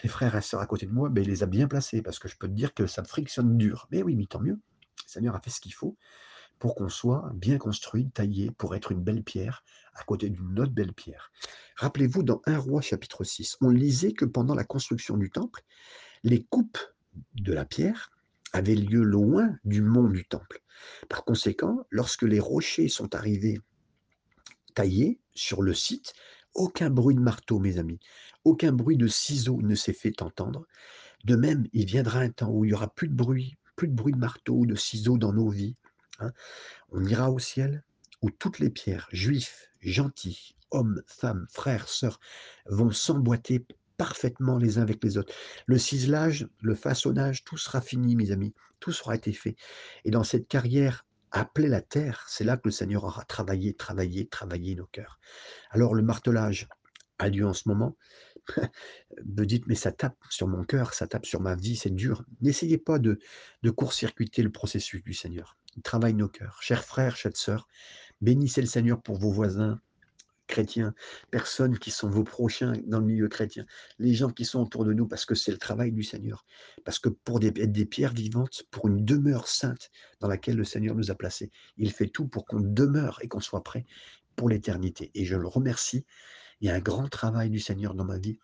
tes 0.00 0.08
frères 0.08 0.34
et 0.34 0.42
sœurs 0.42 0.60
à 0.60 0.66
côté 0.66 0.86
de 0.86 0.92
moi, 0.92 1.08
ben, 1.08 1.22
il 1.22 1.30
les 1.30 1.42
a 1.42 1.46
bien 1.46 1.68
placés 1.68 2.02
parce 2.02 2.18
que 2.18 2.28
je 2.28 2.36
peux 2.36 2.48
te 2.48 2.54
dire 2.54 2.74
que 2.74 2.86
ça 2.86 3.04
frictionne 3.04 3.56
dur. 3.56 3.86
Mais 3.90 4.02
oui, 4.02 4.16
mais 4.16 4.26
tant 4.26 4.40
mieux. 4.40 4.54
Le 4.54 5.08
Seigneur 5.08 5.36
a 5.36 5.40
fait 5.40 5.50
ce 5.50 5.60
qu'il 5.60 5.74
faut 5.74 5.96
pour 6.58 6.74
qu'on 6.74 6.88
soit 6.88 7.30
bien 7.34 7.58
construit, 7.58 8.08
taillé, 8.10 8.50
pour 8.50 8.74
être 8.74 8.92
une 8.92 9.02
belle 9.02 9.22
pierre 9.22 9.64
à 9.94 10.04
côté 10.04 10.30
d'une 10.30 10.58
autre 10.58 10.72
belle 10.72 10.92
pierre. 10.92 11.30
Rappelez-vous, 11.76 12.22
dans 12.22 12.40
1 12.46 12.58
roi 12.58 12.80
chapitre 12.80 13.24
6, 13.24 13.58
on 13.60 13.68
lisait 13.68 14.12
que 14.12 14.24
pendant 14.24 14.54
la 14.54 14.64
construction 14.64 15.16
du 15.16 15.30
temple, 15.30 15.62
les 16.22 16.44
coupes 16.44 16.78
de 17.34 17.52
la 17.52 17.64
pierre 17.64 18.10
avaient 18.54 18.76
lieu 18.76 19.02
loin 19.02 19.58
du 19.64 19.82
mont 19.82 20.08
du 20.08 20.24
temple. 20.24 20.62
Par 21.08 21.24
conséquent, 21.24 21.86
lorsque 21.90 22.22
les 22.22 22.38
rochers 22.38 22.88
sont 22.88 23.14
arrivés 23.14 23.60
taillés 24.74 25.20
sur 25.34 25.60
le 25.60 25.74
site, 25.74 26.14
aucun 26.54 26.88
bruit 26.88 27.16
de 27.16 27.20
marteau, 27.20 27.58
mes 27.58 27.78
amis, 27.78 27.98
aucun 28.44 28.70
bruit 28.70 28.96
de 28.96 29.08
ciseaux 29.08 29.60
ne 29.60 29.74
s'est 29.74 29.92
fait 29.92 30.22
entendre. 30.22 30.66
De 31.24 31.34
même, 31.34 31.66
il 31.72 31.86
viendra 31.86 32.20
un 32.20 32.30
temps 32.30 32.50
où 32.50 32.64
il 32.64 32.68
n'y 32.68 32.74
aura 32.74 32.94
plus 32.94 33.08
de 33.08 33.14
bruit, 33.14 33.58
plus 33.74 33.88
de 33.88 33.94
bruit 33.94 34.12
de 34.12 34.18
marteau, 34.18 34.64
de 34.64 34.76
ciseaux 34.76 35.18
dans 35.18 35.32
nos 35.32 35.48
vies. 35.48 35.74
Hein. 36.20 36.32
On 36.90 37.04
ira 37.04 37.32
au 37.32 37.40
ciel 37.40 37.82
où 38.22 38.30
toutes 38.30 38.60
les 38.60 38.70
pierres, 38.70 39.08
juifs, 39.10 39.68
gentils, 39.80 40.54
hommes, 40.70 41.02
femmes, 41.08 41.46
frères, 41.50 41.88
sœurs, 41.88 42.20
vont 42.66 42.92
s'emboîter 42.92 43.66
parfaitement 43.96 44.58
les 44.58 44.78
uns 44.78 44.82
avec 44.82 45.02
les 45.02 45.18
autres. 45.18 45.32
Le 45.66 45.78
ciselage, 45.78 46.48
le 46.60 46.74
façonnage, 46.74 47.44
tout 47.44 47.56
sera 47.56 47.80
fini, 47.80 48.16
mes 48.16 48.30
amis. 48.30 48.54
Tout 48.80 48.92
sera 48.92 49.14
été 49.14 49.32
fait. 49.32 49.56
Et 50.04 50.10
dans 50.10 50.24
cette 50.24 50.48
carrière 50.48 51.06
appelée 51.30 51.68
la 51.68 51.80
terre, 51.80 52.24
c'est 52.28 52.44
là 52.44 52.56
que 52.56 52.68
le 52.68 52.70
Seigneur 52.70 53.04
aura 53.04 53.24
travaillé, 53.24 53.74
travaillé, 53.74 54.26
travaillé 54.26 54.74
nos 54.74 54.86
cœurs. 54.86 55.18
Alors 55.70 55.94
le 55.94 56.02
martelage 56.02 56.68
a 57.18 57.28
lieu 57.28 57.46
en 57.46 57.54
ce 57.54 57.68
moment. 57.68 57.96
Me 59.24 59.44
dites, 59.44 59.66
mais 59.66 59.74
ça 59.74 59.90
tape 59.90 60.18
sur 60.28 60.46
mon 60.46 60.64
cœur, 60.64 60.94
ça 60.94 61.06
tape 61.06 61.26
sur 61.26 61.40
ma 61.40 61.54
vie, 61.54 61.76
c'est 61.76 61.94
dur. 61.94 62.24
N'essayez 62.40 62.78
pas 62.78 62.98
de, 62.98 63.18
de 63.62 63.70
court-circuiter 63.70 64.42
le 64.42 64.50
processus 64.50 65.02
du 65.02 65.14
Seigneur. 65.14 65.56
Il 65.76 65.82
travaille 65.82 66.14
nos 66.14 66.28
cœurs. 66.28 66.58
Chers 66.62 66.84
frères, 66.84 67.16
chères 67.16 67.36
sœurs, 67.36 67.66
bénissez 68.20 68.60
le 68.60 68.66
Seigneur 68.66 69.02
pour 69.02 69.18
vos 69.18 69.30
voisins, 69.30 69.80
chrétiens, 70.46 70.94
personnes 71.30 71.78
qui 71.78 71.90
sont 71.90 72.08
vos 72.08 72.24
prochains 72.24 72.74
dans 72.86 73.00
le 73.00 73.06
milieu 73.06 73.28
chrétien, 73.28 73.64
les 73.98 74.14
gens 74.14 74.30
qui 74.30 74.44
sont 74.44 74.60
autour 74.60 74.84
de 74.84 74.92
nous, 74.92 75.06
parce 75.06 75.24
que 75.24 75.34
c'est 75.34 75.52
le 75.52 75.58
travail 75.58 75.92
du 75.92 76.02
Seigneur, 76.02 76.44
parce 76.84 76.98
que 76.98 77.08
pour 77.08 77.42
être 77.42 77.72
des 77.72 77.86
pierres 77.86 78.14
vivantes, 78.14 78.64
pour 78.70 78.88
une 78.88 79.04
demeure 79.04 79.48
sainte 79.48 79.90
dans 80.20 80.28
laquelle 80.28 80.56
le 80.56 80.64
Seigneur 80.64 80.94
nous 80.94 81.10
a 81.10 81.14
placés, 81.14 81.50
il 81.76 81.92
fait 81.92 82.08
tout 82.08 82.26
pour 82.26 82.44
qu'on 82.44 82.60
demeure 82.60 83.18
et 83.22 83.28
qu'on 83.28 83.40
soit 83.40 83.62
prêt 83.62 83.86
pour 84.36 84.48
l'éternité. 84.48 85.10
Et 85.14 85.24
je 85.24 85.36
le 85.36 85.46
remercie. 85.46 86.04
Il 86.60 86.68
y 86.68 86.70
a 86.70 86.74
un 86.74 86.80
grand 86.80 87.08
travail 87.08 87.50
du 87.50 87.60
Seigneur 87.60 87.94
dans 87.94 88.04
ma 88.04 88.18
vie. 88.18 88.38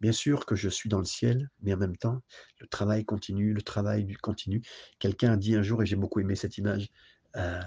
Bien 0.00 0.12
sûr 0.12 0.46
que 0.46 0.54
je 0.54 0.68
suis 0.68 0.88
dans 0.88 0.98
le 0.98 1.04
ciel, 1.04 1.50
mais 1.62 1.74
en 1.74 1.76
même 1.76 1.96
temps, 1.96 2.22
le 2.58 2.66
travail 2.66 3.04
continue, 3.04 3.52
le 3.52 3.62
travail 3.62 4.06
continue. 4.22 4.62
Quelqu'un 4.98 5.32
a 5.32 5.36
dit 5.36 5.54
un 5.54 5.62
jour, 5.62 5.82
et 5.82 5.86
j'ai 5.86 5.96
beaucoup 5.96 6.20
aimé 6.20 6.36
cette 6.36 6.56
image, 6.56 6.88
euh, 7.36 7.60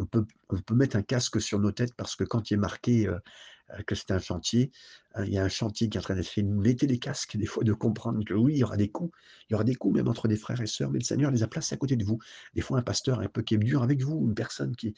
on 0.00 0.06
peut, 0.06 0.74
mettre 0.74 0.96
un 0.96 1.02
casque 1.02 1.40
sur 1.40 1.58
nos 1.58 1.72
têtes 1.72 1.94
parce 1.94 2.16
que 2.16 2.24
quand 2.24 2.50
il 2.50 2.54
est 2.54 2.58
marqué 2.58 3.06
euh, 3.06 3.18
euh, 3.70 3.82
que 3.86 3.94
c'est 3.94 4.10
un 4.10 4.18
chantier, 4.18 4.70
hein, 5.14 5.24
il 5.24 5.32
y 5.32 5.38
a 5.38 5.44
un 5.44 5.48
chantier 5.48 5.88
qui 5.88 5.98
est 5.98 6.00
en 6.00 6.02
train 6.02 6.14
d'être 6.14 6.28
fait. 6.28 6.42
Mettez 6.42 6.86
des 6.86 6.98
casques, 6.98 7.36
des 7.36 7.46
fois, 7.46 7.64
de 7.64 7.72
comprendre 7.72 8.24
que 8.24 8.34
oui, 8.34 8.54
il 8.54 8.58
y 8.58 8.64
aura 8.64 8.76
des 8.76 8.88
coups. 8.88 9.12
Il 9.48 9.52
y 9.52 9.54
aura 9.54 9.64
des 9.64 9.74
coups, 9.74 9.96
même 9.96 10.08
entre 10.08 10.28
des 10.28 10.36
frères 10.36 10.60
et 10.60 10.66
sœurs, 10.66 10.90
mais 10.90 10.98
le 10.98 11.04
Seigneur 11.04 11.30
les 11.30 11.42
a 11.42 11.48
placés 11.48 11.74
à 11.74 11.78
côté 11.78 11.96
de 11.96 12.04
vous. 12.04 12.18
Des 12.54 12.62
fois, 12.62 12.78
un 12.78 12.82
pasteur 12.82 13.20
un 13.20 13.28
peu 13.28 13.42
qui 13.42 13.54
est 13.54 13.58
dur 13.58 13.82
avec 13.82 14.02
vous, 14.02 14.26
une 14.26 14.34
personne 14.34 14.74
qui, 14.74 14.94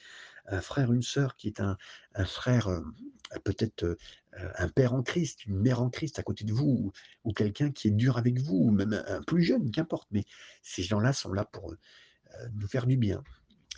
un 0.47 0.61
frère, 0.61 0.93
une 0.93 1.03
sœur 1.03 1.37
qui 1.37 1.49
est 1.49 1.61
un, 1.61 1.77
frère, 2.25 2.69
euh, 2.69 2.81
peut-être 3.45 3.97
un 4.57 4.69
père 4.69 4.95
en 4.95 5.03
Christ, 5.03 5.47
une 5.47 5.59
mère 5.59 5.83
en 5.83 5.91
Christ 5.91 6.19
à 6.19 6.23
côté 6.23 6.45
de 6.45 6.53
vous, 6.53 6.93
ou, 7.25 7.33
quelqu'un 7.33 7.71
qui 7.71 7.88
est 7.88 7.93
dur 7.93 8.17
avec 8.17 8.38
vous, 8.41 8.57
ou 8.57 8.71
même 8.71 9.03
un 9.07 9.23
plus 9.23 9.43
jeune, 9.43 9.71
qu'importe. 9.71 10.09
Mais 10.11 10.25
ces 10.62 10.83
gens-là 10.83 11.12
sont 11.12 11.33
là 11.33 11.45
pour 11.45 11.75
nous 12.55 12.67
faire 12.67 12.87
du 12.87 12.97
bien 12.97 13.23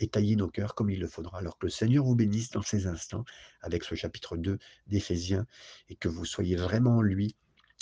et 0.01 0.07
tailler 0.07 0.35
nos 0.35 0.49
cœurs 0.49 0.75
comme 0.75 0.89
il 0.89 0.99
le 0.99 1.07
faudra. 1.07 1.39
Alors 1.39 1.57
que 1.57 1.65
le 1.65 1.71
Seigneur 1.71 2.03
vous 2.03 2.15
bénisse 2.15 2.49
dans 2.51 2.61
ces 2.61 2.87
instants 2.87 3.25
avec 3.61 3.83
ce 3.83 3.95
chapitre 3.95 4.37
2 4.37 4.59
d'Éphésiens 4.87 5.45
et 5.89 5.95
que 5.95 6.07
vous 6.07 6.25
soyez 6.25 6.55
vraiment 6.55 7.01
lui 7.01 7.35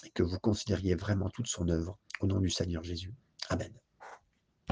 et 0.05 0.09
que 0.09 0.23
vous 0.23 0.39
considériez 0.39 0.95
vraiment 0.95 1.29
toute 1.29 1.47
son 1.47 1.69
œuvre 1.69 1.97
au 2.19 2.27
nom 2.27 2.39
du 2.39 2.49
Seigneur 2.49 2.83
Jésus. 2.83 3.13
Amen. 3.49 3.71